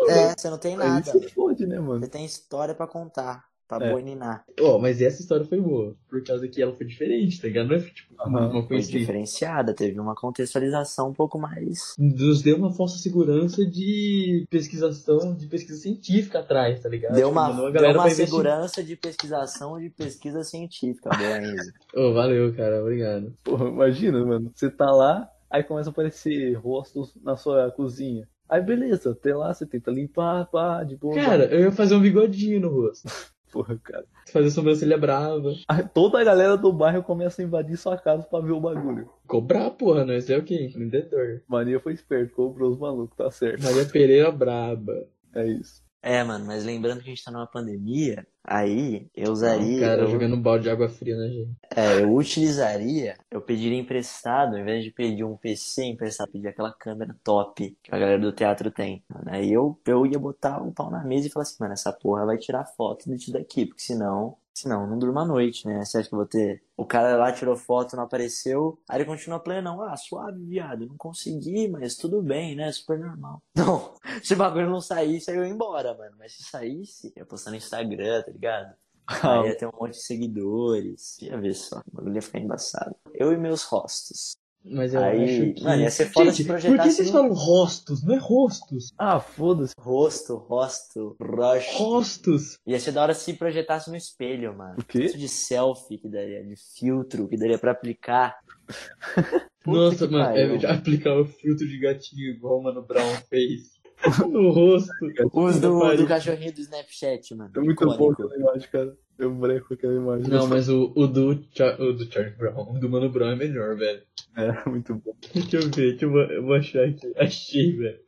É, 0.09 0.33
você 0.37 0.49
não 0.49 0.57
tem 0.57 0.73
aí 0.73 0.77
nada. 0.79 1.03
se 1.03 1.29
fode, 1.29 1.65
né, 1.65 1.79
mano? 1.79 1.99
Você 1.99 2.07
tem 2.09 2.25
história 2.25 2.73
pra 2.75 2.87
contar, 2.87 3.45
pra 3.67 3.77
É. 3.83 3.91
boininar. 3.91 4.43
Ó, 4.59 4.79
mas 4.79 5.01
essa 5.01 5.21
história 5.21 5.45
foi 5.45 5.59
boa, 5.59 5.95
por 6.09 6.23
causa 6.23 6.47
que 6.47 6.61
ela 6.61 6.73
foi 6.73 6.85
diferente, 6.85 7.39
tá 7.41 7.47
ligado? 7.47 7.67
Não 7.69 7.75
é 7.75 7.79
tipo 7.79 8.13
Aham, 8.19 8.29
uma 8.29 8.49
Foi 8.51 8.67
coincidência. 8.67 8.99
diferenciada, 8.99 9.73
teve 9.73 9.99
uma 9.99 10.15
contextualização 10.15 11.09
um 11.09 11.13
pouco 11.13 11.37
mais. 11.37 11.93
Nos 11.99 12.41
deu 12.41 12.57
uma 12.57 12.73
falsa 12.73 12.97
segurança 12.97 13.65
de 13.65 14.45
pesquisação, 14.49 15.35
de 15.35 15.45
pesquisa 15.47 15.79
científica 15.79 16.39
atrás, 16.39 16.81
tá 16.81 16.89
ligado? 16.89 17.13
Deu 17.15 17.27
Tipo, 17.29 17.39
uma, 17.39 17.67
a 17.67 17.71
deu 17.71 17.91
uma 17.91 18.09
segurança 18.09 18.83
de 18.83 18.95
pesquisação 18.95 19.79
de 19.79 19.89
pesquisa 19.89 20.43
científica, 20.43 21.09
boa, 21.15 21.37
Enzo. 21.43 21.71
Ô, 21.95 22.13
valeu, 22.13 22.53
cara, 22.55 22.81
obrigado. 22.81 23.33
Porra, 23.43 23.67
imagina, 23.67 24.23
mano. 24.25 24.51
Você 24.55 24.69
tá 24.69 24.89
lá, 24.91 25.29
aí 25.49 25.63
começa 25.63 25.89
a 25.89 25.91
aparecer 25.91 26.53
rostos 26.55 27.13
na 27.23 27.35
sua 27.37 27.69
cozinha. 27.71 28.27
Aí 28.49 28.61
beleza, 28.61 29.11
até 29.11 29.35
lá 29.35 29.53
você 29.53 29.65
tenta 29.65 29.91
limpar, 29.91 30.45
pá, 30.47 30.83
de 30.83 30.95
boa. 30.95 31.15
Cara, 31.15 31.45
eu 31.45 31.61
ia 31.61 31.71
fazer 31.71 31.95
um 31.95 32.01
bigodinho 32.01 32.61
no 32.61 32.69
rosto. 32.69 33.07
Porra, 33.51 33.79
cara. 33.81 34.05
Fazer 34.31 34.51
sobrancelha 34.51 34.97
brava. 34.97 35.53
Aí 35.69 35.87
toda 35.87 36.19
a 36.19 36.23
galera 36.23 36.57
do 36.57 36.71
bairro 36.71 37.01
começa 37.01 37.41
a 37.41 37.45
invadir 37.45 37.77
sua 37.77 37.97
casa 37.97 38.23
pra 38.23 38.41
ver 38.41 38.51
o 38.51 38.59
bagulho. 38.59 39.09
Cobrar, 39.25 39.71
porra, 39.71 40.05
nós 40.05 40.29
é 40.29 40.37
o 40.37 40.43
quê? 40.43 40.65
Empreendedor. 40.65 41.41
Mania 41.47 41.79
foi 41.79 41.93
esperto, 41.93 42.35
cobrou 42.35 42.71
os 42.71 42.77
malucos, 42.77 43.15
tá 43.15 43.31
certo. 43.31 43.63
Maria 43.63 43.85
Pereira 43.85 44.31
braba. 44.31 45.07
É 45.33 45.47
isso. 45.47 45.86
É, 46.09 46.23
mano, 46.23 46.45
mas 46.45 46.63
lembrando 46.63 47.01
que 47.03 47.07
a 47.07 47.13
gente 47.13 47.23
tá 47.23 47.29
numa 47.31 47.45
pandemia, 47.45 48.25
aí 48.41 49.09
eu 49.13 49.29
usaria. 49.31 49.75
O 49.77 49.79
cara 49.79 50.01
eu- 50.03 50.07
jogando 50.07 50.35
um 50.35 50.41
balde 50.41 50.63
de 50.63 50.69
água 50.69 50.87
fria 50.87 51.17
na 51.17 51.27
gente. 51.27 51.51
É, 51.75 52.01
eu 52.01 52.15
utilizaria, 52.15 53.17
eu 53.29 53.41
pediria 53.41 53.77
emprestado, 53.77 54.55
ao 54.55 54.61
invés 54.61 54.85
de 54.85 54.91
pedir 54.91 55.25
um 55.25 55.35
PC 55.35 55.83
emprestado, 55.83 56.31
pedir 56.31 56.47
aquela 56.47 56.71
câmera 56.73 57.13
top 57.23 57.77
que 57.83 57.93
a 57.93 57.99
galera 57.99 58.19
do 58.19 58.31
teatro 58.31 58.71
tem. 58.71 59.03
Aí 59.27 59.51
eu, 59.51 59.77
eu 59.85 60.05
ia 60.05 60.17
botar 60.17 60.63
o 60.63 60.71
pau 60.73 60.89
na 60.89 61.03
mesa 61.03 61.27
e 61.27 61.29
falar 61.29 61.43
assim, 61.43 61.57
mano, 61.59 61.73
essa 61.73 61.91
porra 61.91 62.25
vai 62.25 62.37
tirar 62.37 62.63
foto 62.65 63.09
disso 63.13 63.31
daqui, 63.33 63.65
porque 63.65 63.81
senão, 63.81 64.37
senão 64.57 64.87
não 64.87 64.97
durmo 64.97 65.19
à 65.19 65.25
noite, 65.25 65.65
né? 65.67 65.83
Você 65.83 65.99
acha 65.99 66.09
que 66.09 66.15
eu 66.15 66.17
vou 66.19 66.27
ter. 66.27 66.63
O 66.75 66.85
cara 66.85 67.15
lá 67.17 67.31
tirou 67.31 67.55
foto, 67.55 67.95
não 67.95 68.03
apareceu, 68.03 68.79
aí 68.87 68.97
ele 68.97 69.05
continua 69.05 69.39
plenão, 69.39 69.81
ah, 69.81 69.95
suave, 69.95 70.43
viado, 70.43 70.85
não 70.87 70.97
consegui, 70.97 71.67
mas 71.67 71.95
tudo 71.95 72.21
bem, 72.21 72.55
né? 72.55 72.71
Super 72.71 72.99
normal. 72.99 73.41
Não, 73.55 73.93
se 74.23 74.33
o 74.33 74.37
bagulho 74.37 74.69
não 74.69 74.79
saísse, 74.81 75.31
aí 75.31 75.37
eu 75.37 75.45
ia 75.45 75.49
embora, 75.51 75.93
mano. 75.97 76.15
Mas 76.17 76.33
se 76.33 76.43
saísse, 76.43 77.11
eu 77.15 77.21
ia 77.21 77.25
postar 77.25 77.51
no 77.51 77.57
Instagram, 77.57 78.21
tá 78.23 78.31
ligado? 78.31 78.75
Ah, 79.07 79.41
Aí 79.41 79.49
ia 79.49 79.57
ter 79.57 79.65
um 79.65 79.71
monte 79.79 79.93
de 79.93 80.01
seguidores. 80.03 81.17
Ia 81.21 81.37
ver 81.39 81.53
só. 81.53 81.79
O 81.79 81.95
bagulho 81.95 82.15
ia 82.15 82.21
ficar 82.21 82.39
embaçado. 82.39 82.95
Eu 83.13 83.31
e 83.31 83.37
meus 83.37 83.63
rostos. 83.63 84.35
Mas 84.69 84.93
eu 84.93 85.03
Aí, 85.03 85.23
acho 85.23 85.53
que. 85.53 85.63
mano, 85.63 85.81
ia 85.81 85.89
ser 85.89 86.05
foda 86.11 86.31
gente, 86.31 86.43
se 86.43 86.67
por 86.67 86.79
que 86.79 86.91
vocês 86.91 87.09
falam 87.09 87.33
rostos? 87.33 88.03
Não 88.03 88.15
é 88.15 88.17
rostos. 88.17 88.93
Ah, 88.97 89.19
foda-se. 89.19 89.73
Rosto, 89.77 90.35
rosto, 90.35 91.15
rush. 91.21 91.77
Rostos. 91.77 92.59
Ia 92.65 92.79
ser 92.79 92.91
da 92.91 93.03
hora 93.03 93.13
se 93.13 93.33
projetasse 93.33 93.89
no 93.89 93.95
espelho, 93.95 94.55
mano. 94.55 94.75
O 94.79 94.85
quê? 94.85 95.05
Isso 95.05 95.17
de 95.17 95.27
selfie 95.27 95.97
que 95.97 96.09
daria, 96.09 96.43
de 96.43 96.55
filtro 96.75 97.27
que 97.27 97.37
daria 97.37 97.57
pra 97.57 97.71
aplicar. 97.71 98.37
Nossa, 99.65 100.07
mano, 100.07 100.25
pariu. 100.25 100.55
é 100.55 100.59
já 100.59 100.73
aplicar 100.73 101.19
o 101.19 101.25
filtro 101.25 101.67
de 101.67 101.79
gatinho 101.79 102.31
igual 102.31 102.59
o 102.59 102.63
Mano 102.63 102.81
Brown 102.81 103.15
fez. 103.29 103.77
no 104.29 104.51
rosto. 104.51 104.91
Os 105.33 105.59
do, 105.59 105.95
do 105.95 106.07
cachorrinho 106.07 106.53
do 106.53 106.61
Snapchat, 106.61 107.35
mano. 107.35 107.51
É 107.55 107.59
muito 107.59 107.85
bom 107.85 108.11
aquela 108.11 108.35
imagem, 108.35 108.69
cara. 108.69 108.95
Eu 109.17 109.33
breco 109.33 109.73
aquela 109.73 109.95
imagem. 109.95 110.27
Não, 110.29 110.47
mas 110.47 110.69
o, 110.69 110.93
o, 110.95 111.07
do, 111.07 111.43
Char- 111.51 111.79
o 111.81 111.93
do 111.93 112.05
Charles 112.11 112.37
Brown, 112.37 112.75
o 112.75 112.79
do 112.79 112.87
Mano 112.89 113.09
Brown 113.09 113.31
é 113.31 113.35
melhor, 113.35 113.75
velho. 113.75 114.01
É, 114.35 114.51
muito 114.69 114.93
bom. 114.95 115.13
Deixa 115.33 115.57
eu 115.57 115.61
ver, 115.63 115.91
deixa 115.97 116.05
eu, 116.05 116.15
eu 116.15 116.43
vou 116.43 116.53
achar 116.55 116.83
aqui. 116.85 117.11
Achei, 117.17 117.75
velho. 117.75 117.99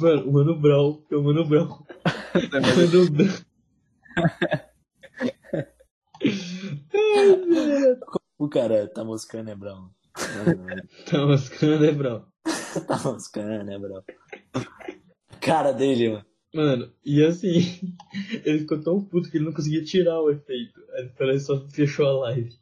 Mano, 0.00 0.28
o 0.28 0.32
Mano 0.32 0.58
Brown, 0.60 1.02
é 1.10 1.16
o 1.16 1.22
Mano 1.22 1.44
Brown. 1.46 1.84
É, 2.34 2.46
O 2.46 2.50
mas 2.62 2.76
Mano 2.92 3.10
Brown. 3.10 3.28
Ai, 6.94 7.36
velho. 7.36 8.00
O 8.38 8.48
cara 8.48 8.88
tá 8.88 9.04
moscando, 9.04 9.44
né, 9.44 9.54
Brown? 9.54 9.88
Tá 11.10 11.26
mascando, 11.26 11.80
né, 11.80 11.92
Brown? 11.92 12.22
tá 12.86 12.98
moscando, 13.04 13.64
né, 13.64 13.78
Brown? 13.78 14.02
Cara 15.40 15.72
dele, 15.72 16.10
mano. 16.10 16.24
Mano, 16.54 16.88
e 17.04 17.24
assim, 17.24 17.58
ele 18.44 18.60
ficou 18.60 18.80
tão 18.80 19.04
puto 19.04 19.28
que 19.28 19.38
ele 19.38 19.44
não 19.44 19.52
conseguia 19.52 19.82
tirar 19.82 20.20
o 20.20 20.30
efeito. 20.30 20.80
Aí 20.94 21.10
ele 21.18 21.40
só 21.40 21.68
fechou 21.68 22.06
a 22.06 22.18
live. 22.20 22.52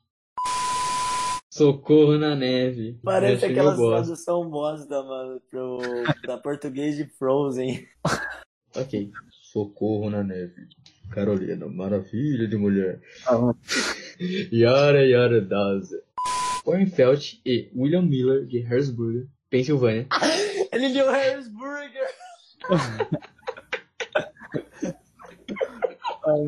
Socorro 1.50 2.16
na 2.16 2.35
neve. 2.35 2.98
Parece 3.05 3.44
aquela 3.44 3.76
tradução 3.76 4.48
bosta, 4.48 5.02
mano, 5.02 5.38
pro, 5.50 5.81
da 6.26 6.38
português 6.38 6.96
de 6.96 7.05
Frozen. 7.05 7.87
Ok. 8.74 9.11
Socorro 9.52 10.09
na 10.09 10.24
neve. 10.24 10.66
Carolina, 11.11 11.68
maravilha 11.68 12.48
de 12.48 12.57
mulher. 12.57 13.02
Ah, 13.26 13.52
Yara 14.50 15.05
Yara 15.05 15.42
Daza. 15.42 16.02
Warren 16.64 16.87
Felt 16.87 17.35
e 17.44 17.70
William 17.76 18.00
Miller 18.00 18.46
de 18.46 18.61
Harrisburg, 18.61 19.28
Pensilvânia. 19.50 20.07
Ele 20.72 20.88
deu 20.88 21.11
Harrisburger. 21.11 22.09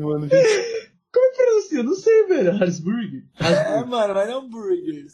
Mano, 0.05 0.27
gente. 0.27 0.85
Como 1.11 1.25
é 1.25 1.29
que 1.31 1.37
pronuncia? 1.37 1.77
Eu 1.79 1.83
não 1.83 1.95
sei, 1.95 2.27
velho. 2.27 2.51
Harrisburg. 2.57 3.23
É, 3.39 3.83
mano, 3.85 4.13
mas 4.13 4.29
não 4.29 4.49
burgers. 4.49 5.13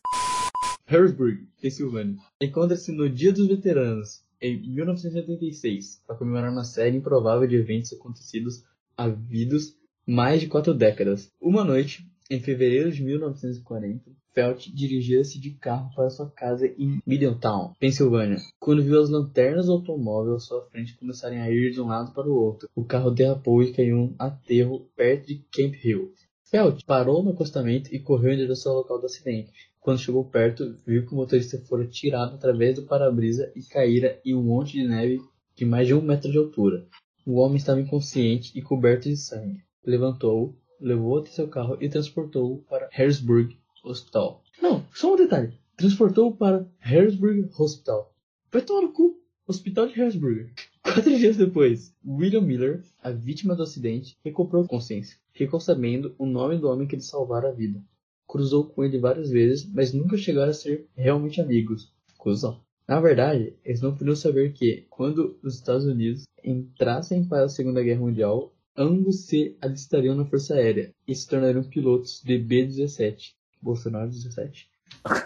Harrisburg, 0.85 1.47
Pensilvânia. 1.61 2.17
Encontra-se 2.41 2.91
no 2.91 3.09
Dia 3.09 3.31
dos 3.31 3.47
Veteranos, 3.47 4.23
em 4.41 4.59
1976, 4.59 6.03
para 6.05 6.15
comemorar 6.15 6.51
uma 6.51 6.63
série 6.63 6.97
improvável 6.97 7.47
de 7.47 7.55
eventos 7.55 7.93
acontecidos 7.93 8.63
havidos 8.97 9.75
mais 10.05 10.41
de 10.41 10.47
quatro 10.47 10.73
décadas. 10.73 11.31
Uma 11.39 11.63
noite, 11.63 12.05
em 12.29 12.39
fevereiro 12.39 12.91
de 12.91 13.03
1940, 13.03 14.11
Felt 14.33 14.69
dirigia-se 14.73 15.39
de 15.39 15.51
carro 15.51 15.93
para 15.93 16.09
sua 16.09 16.29
casa 16.29 16.65
em 16.65 17.01
Middletown, 17.05 17.73
Pensilvânia, 17.77 18.37
quando 18.59 18.81
viu 18.81 19.01
as 19.01 19.09
lanternas 19.09 19.65
do 19.65 19.73
automóvel 19.73 20.35
à 20.35 20.39
sua 20.39 20.65
frente 20.67 20.97
começarem 20.97 21.41
a 21.41 21.51
ir 21.51 21.71
de 21.71 21.81
um 21.81 21.87
lado 21.87 22.13
para 22.13 22.29
o 22.29 22.33
outro. 22.33 22.69
O 22.73 22.85
carro 22.85 23.11
derrapou 23.11 23.61
e 23.61 23.73
caiu 23.73 23.97
em 23.97 23.99
um 23.99 24.15
aterro 24.17 24.87
perto 24.95 25.27
de 25.27 25.43
Camp 25.51 25.73
Hill. 25.83 26.13
Felt 26.45 26.85
parou 26.85 27.21
no 27.21 27.31
acostamento 27.31 27.93
e 27.93 27.99
correu 27.99 28.31
em 28.31 28.37
direção 28.37 28.71
ao 28.71 28.77
local 28.79 28.99
do 28.99 29.05
acidente. 29.05 29.51
Quando 29.81 29.99
chegou 29.99 30.23
perto, 30.23 30.77
viu 30.85 31.05
que 31.05 31.13
o 31.13 31.17
motorista 31.17 31.57
fora 31.65 31.85
tirado 31.85 32.35
através 32.35 32.75
do 32.75 32.83
para-brisa 32.83 33.51
e 33.53 33.61
caíra 33.63 34.17
em 34.23 34.33
um 34.33 34.43
monte 34.43 34.73
de 34.73 34.87
neve 34.87 35.19
de 35.55 35.65
mais 35.65 35.87
de 35.87 35.93
um 35.93 36.01
metro 36.01 36.31
de 36.31 36.37
altura. 36.37 36.85
O 37.25 37.35
homem 37.35 37.57
estava 37.57 37.81
inconsciente 37.81 38.57
e 38.57 38.61
coberto 38.61 39.09
de 39.09 39.17
sangue. 39.17 39.61
Levantou-o, 39.85 40.55
levou 40.79 41.17
até 41.17 41.29
seu 41.31 41.47
carro 41.49 41.77
e 41.81 41.89
transportou-o 41.89 42.59
para 42.63 42.89
Harrisburg 42.91 43.60
Hospital. 43.83 44.43
Não, 44.61 44.85
só 44.93 45.13
um 45.13 45.17
detalhe. 45.17 45.53
Transportou-o 45.75 46.35
para 46.35 46.67
Harrisburg 46.79 47.49
Hospital. 47.57 48.13
Vai 48.51 48.61
tomar 48.61 48.81
no 48.81 48.93
cu. 48.93 49.19
Hospital 49.47 49.87
de 49.87 49.95
Harrisburg. 49.95 50.51
Quatro 50.83 51.17
dias 51.17 51.37
depois, 51.37 51.93
William 52.05 52.41
Miller, 52.41 52.83
a 53.01 53.11
vítima 53.11 53.55
do 53.55 53.63
acidente, 53.63 54.17
recobrou 54.23 54.67
consciência. 54.67 55.17
Ficou 55.33 55.59
sabendo 55.59 56.13
o 56.17 56.25
nome 56.25 56.57
do 56.57 56.69
homem 56.69 56.87
que 56.87 56.95
lhe 56.95 57.01
salvara 57.01 57.49
a 57.49 57.51
vida. 57.51 57.83
Cruzou 58.27 58.65
com 58.65 58.83
ele 58.83 58.99
várias 58.99 59.29
vezes, 59.29 59.65
mas 59.65 59.93
nunca 59.93 60.17
chegaram 60.17 60.51
a 60.51 60.53
ser 60.53 60.87
realmente 60.95 61.41
amigos. 61.41 61.91
Cusão. 62.17 62.61
Na 62.87 62.99
verdade, 62.99 63.55
eles 63.63 63.81
não 63.81 63.95
podiam 63.95 64.15
saber 64.15 64.53
que, 64.53 64.85
quando 64.89 65.37
os 65.41 65.55
Estados 65.55 65.85
Unidos 65.85 66.23
entrassem 66.43 67.25
para 67.25 67.45
a 67.45 67.49
Segunda 67.49 67.81
Guerra 67.81 68.01
Mundial, 68.01 68.53
ambos 68.75 69.25
se 69.25 69.57
alistariam 69.61 70.15
na 70.15 70.25
Força 70.25 70.55
Aérea 70.55 70.93
e 71.07 71.15
se 71.15 71.27
tornariam 71.27 71.63
pilotos 71.63 72.21
de 72.23 72.37
B-17. 72.37 73.33
Bolsonaro 73.61 74.09
17. 74.09 74.69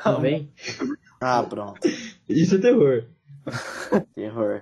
Também, 0.04 0.52
Ah, 1.20 1.42
pronto. 1.44 1.80
isso 2.30 2.56
é 2.56 2.58
terror. 2.60 3.06
Terror. 4.14 4.62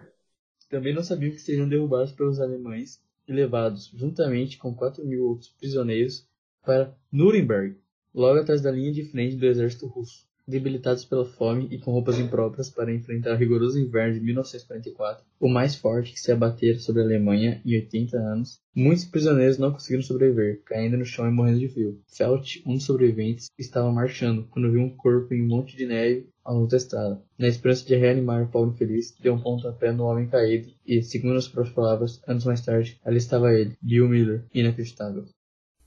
Também 0.69 0.93
não 0.93 1.03
sabiam 1.03 1.31
que 1.31 1.39
seriam 1.39 1.67
derrubados 1.67 2.11
pelos 2.13 2.39
alemães 2.39 3.01
e 3.27 3.31
levados, 3.33 3.91
juntamente 3.95 4.57
com 4.57 4.73
4 4.73 5.05
mil 5.05 5.25
outros 5.25 5.49
prisioneiros, 5.49 6.27
para 6.65 6.95
Nuremberg, 7.11 7.77
logo 8.13 8.39
atrás 8.39 8.61
da 8.61 8.71
linha 8.71 8.91
de 8.91 9.05
frente 9.05 9.35
do 9.35 9.45
exército 9.45 9.87
russo. 9.87 10.25
Debilitados 10.45 11.05
pela 11.05 11.25
fome 11.25 11.67
e 11.71 11.79
com 11.79 11.91
roupas 11.91 12.19
impróprias 12.19 12.69
para 12.69 12.93
enfrentar 12.93 13.33
o 13.33 13.37
rigoroso 13.37 13.79
inverno 13.79 14.15
de 14.15 14.19
1944, 14.19 15.23
o 15.39 15.47
mais 15.47 15.73
forte 15.73 16.11
que 16.11 16.19
se 16.19 16.33
abatera 16.33 16.77
sobre 16.79 17.01
a 17.01 17.05
Alemanha 17.05 17.61
em 17.65 17.75
80 17.75 18.17
anos, 18.17 18.59
muitos 18.75 19.05
prisioneiros 19.05 19.57
não 19.57 19.71
conseguiram 19.71 20.03
sobreviver, 20.03 20.61
caindo 20.65 20.97
no 20.97 21.05
chão 21.05 21.27
e 21.27 21.31
morrendo 21.31 21.59
de 21.59 21.69
frio. 21.69 22.01
Felt, 22.07 22.57
um 22.65 22.73
dos 22.73 22.83
sobreviventes, 22.83 23.47
estava 23.57 23.89
marchando 23.89 24.45
quando 24.49 24.69
viu 24.69 24.81
um 24.81 24.95
corpo 24.95 25.33
em 25.33 25.41
um 25.41 25.47
monte 25.47 25.77
de 25.77 25.85
neve 25.85 26.27
ao 26.43 26.55
longo 26.55 26.67
da 26.67 26.75
estrada. 26.75 27.21
Na 27.39 27.47
esperança 27.47 27.85
de 27.85 27.95
reanimar 27.95 28.43
o 28.43 28.49
pobre 28.49 28.73
infeliz, 28.73 29.15
deu 29.21 29.35
um 29.35 29.41
pontapé 29.41 29.93
no 29.93 30.03
homem 30.03 30.27
caído 30.27 30.73
e, 30.85 31.01
segundo 31.01 31.37
as 31.37 31.47
próprias 31.47 31.73
palavras, 31.73 32.21
anos 32.27 32.43
mais 32.43 32.59
tarde, 32.59 32.99
ali 33.05 33.17
estava 33.17 33.53
ele, 33.53 33.77
Bill 33.81 34.09
Miller, 34.09 34.45
inacreditável. 34.53 35.25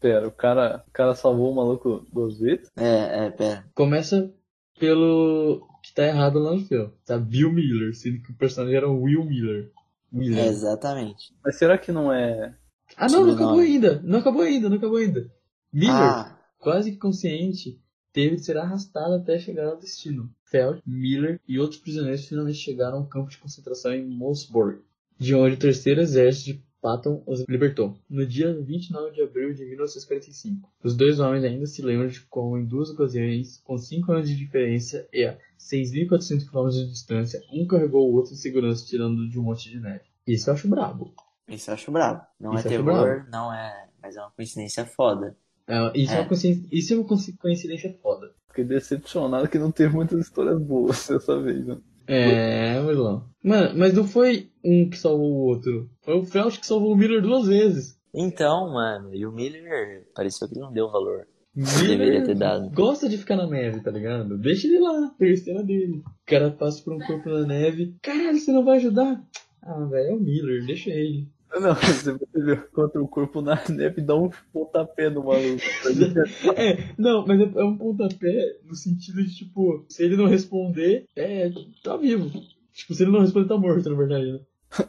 Pera, 0.00 0.28
o 0.28 0.32
cara, 0.32 0.84
o 0.86 0.90
cara 0.90 1.14
salvou 1.14 1.50
o 1.50 1.54
maluco 1.54 2.06
duas 2.12 2.38
vezes? 2.38 2.70
É, 2.76 3.26
é, 3.26 3.30
pera. 3.30 3.64
Começa 3.74 4.32
pelo 4.78 5.66
que 5.82 5.92
tá 5.94 6.04
errado 6.04 6.38
lá 6.38 6.52
no 6.54 6.64
filme. 6.64 6.92
Tá 7.04 7.18
Bill 7.18 7.52
Miller, 7.52 7.94
sendo 7.94 8.20
que 8.22 8.30
o 8.30 8.36
personagem 8.36 8.76
era 8.76 8.88
o 8.88 9.02
Will 9.02 9.24
Miller. 9.24 9.70
Miller. 10.12 10.44
É, 10.44 10.48
exatamente. 10.48 11.34
Mas 11.44 11.56
será 11.56 11.76
que 11.78 11.92
não 11.92 12.12
é. 12.12 12.54
ah, 12.96 13.06
não, 13.08 13.26
não 13.26 13.34
acabou 13.34 13.58
ainda. 13.60 14.00
Não 14.02 14.18
acabou 14.18 14.42
ainda, 14.42 14.68
não 14.68 14.76
acabou 14.76 14.98
ainda. 14.98 15.30
Miller, 15.72 15.94
Ah, 15.94 16.38
quase 16.58 16.92
que 16.92 16.98
consciente, 16.98 17.80
teve 18.12 18.36
de 18.36 18.44
ser 18.44 18.56
arrastado 18.56 19.14
até 19.14 19.38
chegar 19.38 19.66
ao 19.66 19.76
destino. 19.78 20.30
Feld, 20.44 20.80
Miller 20.86 21.40
e 21.46 21.58
outros 21.58 21.80
prisioneiros 21.80 22.24
finalmente 22.24 22.58
chegaram 22.58 22.98
ao 22.98 23.06
campo 23.06 23.28
de 23.30 23.38
concentração 23.38 23.92
em 23.92 24.06
Moosburg, 24.06 24.80
de 25.18 25.34
onde 25.34 25.54
o 25.56 25.58
terceiro 25.58 26.00
exército 26.00 26.52
de 26.52 26.64
Patton 26.86 27.20
os 27.26 27.44
libertou, 27.48 27.98
no 28.08 28.24
dia 28.24 28.54
29 28.62 29.10
de 29.10 29.20
abril 29.20 29.52
de 29.52 29.64
1945. 29.64 30.70
Os 30.84 30.96
dois 30.96 31.18
homens 31.18 31.42
ainda 31.42 31.66
se 31.66 31.82
lembram 31.82 32.06
de 32.06 32.20
como, 32.20 32.56
em 32.56 32.64
duas 32.64 32.90
ocasiões, 32.90 33.60
com 33.64 33.76
cinco 33.76 34.12
anos 34.12 34.28
de 34.28 34.36
diferença 34.36 35.04
e 35.12 35.24
a 35.24 35.36
6.400 35.58 36.48
km 36.48 36.68
de 36.70 36.88
distância, 36.88 37.42
um 37.52 37.66
carregou 37.66 38.08
o 38.08 38.14
outro 38.14 38.32
em 38.32 38.36
segurança 38.36 38.86
tirando 38.86 39.28
de 39.28 39.36
um 39.36 39.42
monte 39.42 39.68
de 39.68 39.80
neve. 39.80 40.04
Isso 40.24 40.48
eu 40.48 40.54
acho 40.54 40.68
brabo. 40.68 41.12
isso 41.48 41.70
eu 41.70 41.74
acho 41.74 41.90
brabo. 41.90 42.22
Não 42.38 42.54
Isso 42.54 42.68
é 42.68 42.70
terror, 42.70 43.26
não 43.32 43.52
é. 43.52 43.88
Mas 44.00 44.16
é 44.16 44.20
uma 44.20 44.30
coincidência 44.30 44.84
foda. 44.86 45.36
É, 45.66 45.92
isso, 46.00 46.12
é. 46.12 46.16
É. 46.16 46.20
uma 46.20 46.28
coincidência, 46.28 46.68
isso 46.70 46.92
é 46.94 46.96
uma 46.96 47.04
coinci- 47.08 47.36
coincidência 47.36 47.98
foda. 48.00 48.30
Fiquei 48.48 48.64
decepcionado 48.64 49.48
que 49.48 49.58
não 49.58 49.72
teve 49.72 49.92
muitas 49.92 50.20
histórias 50.20 50.62
boas 50.62 51.06
dessa 51.08 51.42
vez, 51.42 51.66
né? 51.66 51.76
É, 52.06 52.80
Murilão. 52.80 53.24
Mano, 53.42 53.78
mas 53.78 53.94
não 53.94 54.04
foi 54.04 54.50
um 54.64 54.88
que 54.88 54.98
salvou 54.98 55.30
o 55.30 55.46
outro. 55.46 55.88
Foi 56.02 56.14
o 56.18 56.24
Felt 56.24 56.58
que 56.58 56.66
salvou 56.66 56.92
o 56.92 56.96
Miller 56.96 57.22
duas 57.22 57.46
vezes. 57.46 57.96
Então, 58.14 58.72
mano, 58.72 59.14
e 59.14 59.26
o 59.26 59.32
Miller 59.32 60.06
pareceu 60.14 60.48
que 60.48 60.58
não 60.58 60.72
deu 60.72 60.90
valor. 60.90 61.26
Miller 61.54 61.98
Deveria 61.98 62.24
ter 62.24 62.34
dado. 62.34 62.70
gosta 62.70 63.08
de 63.08 63.16
ficar 63.16 63.36
na 63.36 63.46
neve, 63.46 63.80
tá 63.80 63.90
ligado? 63.90 64.36
Deixa 64.36 64.66
ele 64.66 64.78
lá, 64.78 65.10
terceira 65.18 65.62
dele. 65.62 66.02
O 66.04 66.26
cara 66.26 66.50
passa 66.50 66.82
por 66.82 66.92
um 66.92 66.98
corpo 66.98 67.30
na 67.30 67.46
neve. 67.46 67.94
Caralho, 68.02 68.38
você 68.38 68.52
não 68.52 68.64
vai 68.64 68.76
ajudar? 68.76 69.22
Ah, 69.62 69.84
velho, 69.86 70.10
é 70.10 70.14
o 70.14 70.20
Miller, 70.20 70.66
deixa 70.66 70.90
ele. 70.90 71.28
Não, 71.54 71.74
você 71.76 72.18
percebeu 72.18 72.68
contra 72.72 73.02
o 73.02 73.08
corpo 73.08 73.40
na 73.40 73.60
neve 73.68 74.02
dá 74.02 74.14
um 74.14 74.30
pontapé 74.52 75.08
no 75.10 75.24
maluco. 75.24 75.62
É, 76.56 76.94
não, 76.98 77.24
mas 77.26 77.40
é 77.40 77.44
é 77.60 77.64
um 77.64 77.76
pontapé 77.76 78.58
no 78.64 78.74
sentido 78.74 79.22
de, 79.24 79.34
tipo, 79.34 79.84
se 79.88 80.04
ele 80.04 80.16
não 80.16 80.26
responder, 80.26 81.06
é, 81.16 81.50
tá 81.82 81.96
vivo. 81.96 82.30
Tipo, 82.72 82.94
se 82.94 83.02
ele 83.02 83.12
não 83.12 83.20
responder, 83.20 83.48
tá 83.48 83.56
morto, 83.56 83.88
na 83.88 83.96
verdade, 83.96 84.32
né? 84.32 84.40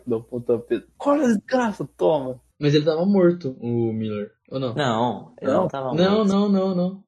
Dá 0.05 0.17
um 0.17 0.21
pontapé. 0.23 0.83
Corre, 0.97 1.27
desgraça, 1.27 1.87
toma. 1.97 2.41
Mas 2.59 2.73
ele 2.73 2.83
tava 2.85 3.05
morto, 3.05 3.55
o 3.61 3.93
Miller. 3.93 4.31
Ou 4.49 4.59
não? 4.59 4.73
Não, 4.73 5.33
ele 5.39 5.51
não, 5.51 5.61
Não, 5.61 5.67
tava 5.67 5.93
não, 5.93 6.17
morto. 6.17 6.27
não, 6.29 6.49
não, 6.49 6.75
não. 6.75 7.03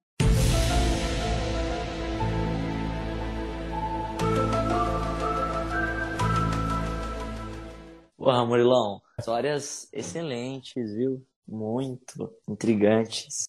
Porra, 8.17 8.45
Murilão, 8.45 9.01
histórias 9.19 9.89
excelentes, 9.93 10.93
viu? 10.93 11.25
Muito 11.47 12.31
intrigantes. 12.47 13.45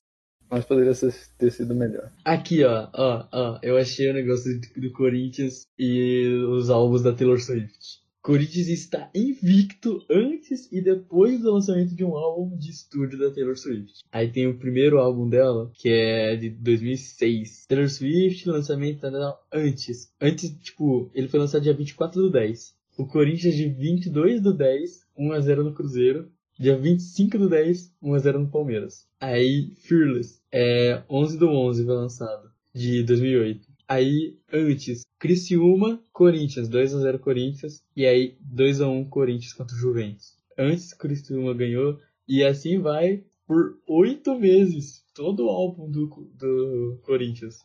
Mas 0.51 0.65
poderia 0.65 0.93
ter 1.39 1.53
sido 1.53 1.75
melhor. 1.75 2.11
Aqui, 2.25 2.65
ó, 2.65 2.89
ó, 2.93 3.29
ó, 3.33 3.59
eu 3.63 3.77
achei 3.77 4.11
o 4.11 4.15
negócio 4.15 4.61
do, 4.77 4.93
Corinthians 4.93 5.63
e 5.79 6.27
os 6.49 6.71
álbuns 6.71 7.03
da 7.03 7.13
Taylor 7.13 7.39
Swift. 7.39 8.01
Corinthians 8.21 8.69
está 8.69 9.09
invicto 9.15 10.05
antes 10.11 10.71
e 10.71 10.83
depois 10.83 11.41
do 11.41 11.53
lançamento 11.53 11.95
de 11.95 12.05
um 12.05 12.17
álbum 12.17 12.55
de 12.57 12.69
estúdio 12.69 13.19
da 13.19 13.31
Taylor 13.31 13.57
Swift. 13.57 14.01
Aí 14.13 14.31
tem 14.31 14.47
o 14.47 14.59
primeiro 14.59 14.99
álbum 14.99 15.29
dela, 15.29 15.71
que 15.75 15.89
é 15.89 16.37
de 16.37 16.51
2006. 16.51 17.67
Taylor 17.67 17.89
Swift, 17.89 18.47
lançamento 18.49 19.07
antes. 19.53 20.13
Antes, 20.21 20.51
tipo, 20.59 21.11
ele 21.15 21.29
foi 21.29 21.41
lançado 21.41 21.63
dia 21.63 21.73
24 21.73 22.21
do 22.21 22.31
10. 22.31 22.75
O 22.97 23.07
Corinthians 23.07 23.55
de 23.55 23.69
22 23.69 24.41
do 24.41 24.53
10, 24.53 25.07
1x0 25.19 25.57
no 25.65 25.75
Cruzeiro. 25.75 26.31
Dia 26.59 26.77
25 26.77 27.39
do 27.39 27.49
10, 27.49 27.95
1x0 28.03 28.39
no 28.39 28.51
Palmeiras. 28.51 29.07
Aí, 29.19 29.73
Fearless, 29.77 30.43
é 30.53 31.03
11 31.09 31.39
do 31.39 31.49
11 31.49 31.87
foi 31.87 31.95
lançado, 31.95 32.51
de 32.75 33.03
2008. 33.03 33.67
Aí, 33.89 34.37
antes, 34.53 35.03
Criciúma, 35.19 36.03
Corinthians, 36.13 36.69
2x0 36.69 37.19
Corinthians. 37.19 37.83
E 37.97 38.07
aí, 38.07 38.37
2x1 38.55 39.09
Corinthians 39.09 39.53
contra 39.55 39.75
o 39.75 39.79
Juventus. 39.79 40.37
Antes, 40.57 40.93
Criciúma 40.93 41.55
ganhou. 41.55 41.99
E 42.29 42.45
assim 42.45 42.79
vai 42.79 43.25
por 43.47 43.79
oito 43.87 44.39
vezes. 44.39 45.03
Todo 45.15 45.47
o 45.47 45.49
álbum 45.49 45.91
do, 45.91 46.07
do 46.35 47.01
Corinthians. 47.03 47.57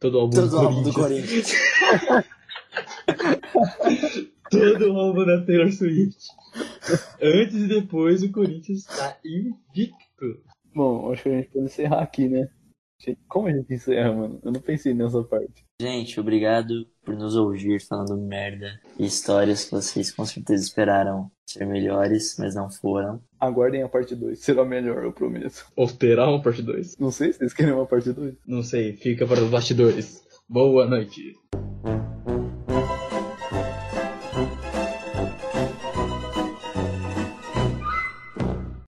Todo 0.00 0.14
o 0.14 0.20
álbum 0.20 0.36
Todo 0.36 0.50
do 0.50 0.58
álbum 0.58 0.82
do 0.82 0.92
Corinthians. 0.92 1.52
Todo 4.50 4.92
o 4.92 4.98
álbum 4.98 5.24
da 5.24 5.44
Taylor 5.44 5.72
Swift. 5.72 6.28
Antes 7.20 7.62
e 7.62 7.68
depois, 7.68 8.22
o 8.22 8.30
Corinthians 8.30 8.80
está 8.80 9.18
invicto. 9.24 10.42
Bom, 10.74 11.12
acho 11.12 11.22
que 11.22 11.28
a 11.28 11.32
gente 11.32 11.48
pode 11.50 11.64
encerrar 11.66 12.02
aqui, 12.02 12.28
né? 12.28 12.48
Como 13.28 13.48
a 13.48 13.52
gente 13.52 13.74
encerra, 13.74 14.12
mano? 14.12 14.40
Eu 14.42 14.52
não 14.52 14.60
pensei 14.60 14.94
nessa 14.94 15.22
parte. 15.22 15.64
Gente, 15.80 16.18
obrigado 16.20 16.86
por 17.04 17.14
nos 17.14 17.36
ouvir 17.36 17.80
falando 17.80 18.16
merda 18.16 18.80
e 18.98 19.04
histórias 19.04 19.64
que 19.64 19.72
vocês 19.72 20.10
com 20.12 20.24
certeza 20.24 20.62
esperaram 20.62 21.30
ser 21.44 21.66
melhores, 21.66 22.36
mas 22.38 22.54
não 22.54 22.70
foram. 22.70 23.20
Aguardem 23.38 23.82
a 23.82 23.88
parte 23.88 24.14
2. 24.14 24.38
Será 24.38 24.64
melhor, 24.64 25.04
eu 25.04 25.12
prometo. 25.12 25.66
Ou 25.76 25.86
terá 25.88 26.28
uma 26.28 26.40
parte 26.40 26.62
2? 26.62 26.96
Não 26.98 27.10
sei 27.10 27.32
se 27.32 27.40
vocês 27.40 27.52
querem 27.52 27.74
uma 27.74 27.86
parte 27.86 28.12
2. 28.12 28.36
Não 28.46 28.62
sei, 28.62 28.94
fica 28.94 29.26
para 29.26 29.42
os 29.42 29.50
bastidores. 29.50 30.24
Boa 30.48 30.86
noite. 30.86 31.36